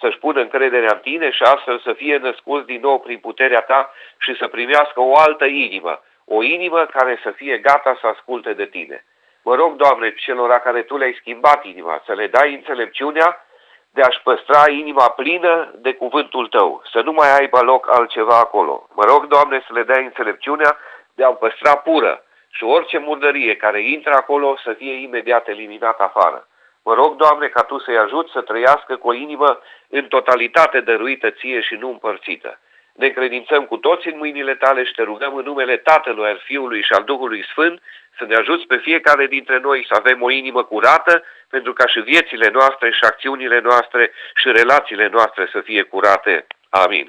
să-și 0.00 0.18
pună 0.18 0.40
încrederea 0.40 0.92
în 0.92 0.98
Tine 0.98 1.30
și 1.30 1.42
astfel 1.42 1.78
să 1.78 1.92
fie 1.92 2.16
născuți 2.16 2.66
din 2.66 2.80
nou 2.80 2.98
prin 3.00 3.18
puterea 3.18 3.60
Ta 3.60 3.92
și 4.18 4.36
să 4.36 4.46
primească 4.46 5.00
o 5.00 5.16
altă 5.16 5.44
inimă, 5.44 6.02
o 6.24 6.42
inimă 6.42 6.84
care 6.84 7.20
să 7.22 7.30
fie 7.30 7.58
gata 7.58 7.98
să 8.00 8.06
asculte 8.06 8.52
de 8.52 8.64
Tine. 8.64 9.04
Mă 9.48 9.54
rog, 9.54 9.76
Doamne, 9.76 10.14
celor 10.14 10.50
care 10.50 10.82
Tu 10.82 10.96
le-ai 10.96 11.16
schimbat 11.20 11.64
inima, 11.64 12.02
să 12.06 12.12
le 12.12 12.26
dai 12.26 12.54
înțelepciunea 12.54 13.46
de 13.90 14.02
a-și 14.02 14.22
păstra 14.22 14.70
inima 14.70 15.08
plină 15.08 15.72
de 15.74 15.94
cuvântul 15.94 16.46
Tău, 16.48 16.82
să 16.92 17.00
nu 17.00 17.12
mai 17.12 17.38
aibă 17.38 17.60
loc 17.60 17.98
altceva 17.98 18.38
acolo. 18.38 18.88
Mă 18.94 19.04
rog, 19.04 19.26
Doamne, 19.26 19.64
să 19.66 19.72
le 19.72 19.82
dai 19.82 20.04
înțelepciunea 20.04 20.76
de 21.14 21.24
a-o 21.24 21.32
păstra 21.32 21.76
pură 21.76 22.24
și 22.48 22.64
orice 22.64 22.98
murdărie 22.98 23.56
care 23.56 23.80
intră 23.90 24.12
acolo 24.14 24.56
să 24.64 24.72
fie 24.72 24.92
imediat 24.92 25.48
eliminată 25.48 26.02
afară. 26.02 26.48
Mă 26.84 26.94
rog, 26.94 27.16
Doamne, 27.16 27.46
ca 27.48 27.62
Tu 27.62 27.78
să-i 27.78 27.98
ajut 27.98 28.28
să 28.28 28.40
trăiască 28.40 28.96
cu 28.96 29.08
o 29.08 29.12
inimă 29.12 29.60
în 29.88 30.04
totalitate 30.04 30.80
dăruită 30.80 31.30
Ție 31.30 31.60
și 31.60 31.74
nu 31.74 31.88
împărțită. 31.88 32.58
Ne 32.96 33.08
credințăm 33.08 33.62
cu 33.64 33.76
toți 33.76 34.08
în 34.08 34.16
mâinile 34.22 34.54
Tale 34.54 34.84
și 34.84 34.92
Te 34.92 35.02
rugăm 35.02 35.34
în 35.36 35.44
numele 35.44 35.76
Tatălui, 35.76 36.28
al 36.28 36.40
Fiului 36.44 36.82
și 36.82 36.92
al 36.92 37.04
Duhului 37.04 37.44
Sfânt 37.50 37.80
să 38.18 38.24
ne 38.28 38.34
ajuți 38.34 38.66
pe 38.66 38.76
fiecare 38.76 39.26
dintre 39.26 39.58
noi 39.62 39.86
să 39.88 39.94
avem 39.98 40.22
o 40.22 40.30
inimă 40.30 40.62
curată, 40.64 41.22
pentru 41.48 41.72
ca 41.72 41.86
și 41.86 42.00
viețile 42.00 42.48
noastre 42.52 42.90
și 42.90 43.04
acțiunile 43.10 43.60
noastre 43.60 44.10
și 44.40 44.48
relațiile 44.60 45.08
noastre 45.12 45.48
să 45.52 45.60
fie 45.64 45.82
curate. 45.82 46.46
Amin. 46.68 47.06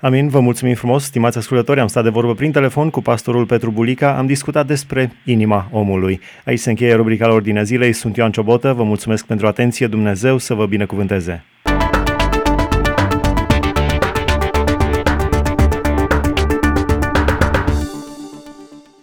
Amin, 0.00 0.28
vă 0.28 0.40
mulțumim 0.40 0.74
frumos, 0.74 1.04
stimați 1.04 1.38
ascultători, 1.38 1.80
am 1.80 1.86
stat 1.86 2.02
de 2.02 2.16
vorbă 2.18 2.34
prin 2.34 2.52
telefon 2.52 2.90
cu 2.90 3.00
pastorul 3.02 3.46
Petru 3.46 3.70
Bulica, 3.70 4.16
am 4.16 4.26
discutat 4.26 4.66
despre 4.66 5.10
inima 5.24 5.64
omului. 5.72 6.20
Aici 6.44 6.58
se 6.58 6.70
încheie 6.70 6.94
rubrica 6.94 7.26
la 7.26 7.32
Ordinea 7.32 7.62
Zilei, 7.62 7.92
sunt 7.92 8.16
Ioan 8.16 8.30
Ciobotă, 8.30 8.72
vă 8.72 8.82
mulțumesc 8.82 9.26
pentru 9.26 9.46
atenție, 9.46 9.86
Dumnezeu 9.86 10.38
să 10.38 10.54
vă 10.54 10.66
binecuvânteze. 10.66 11.44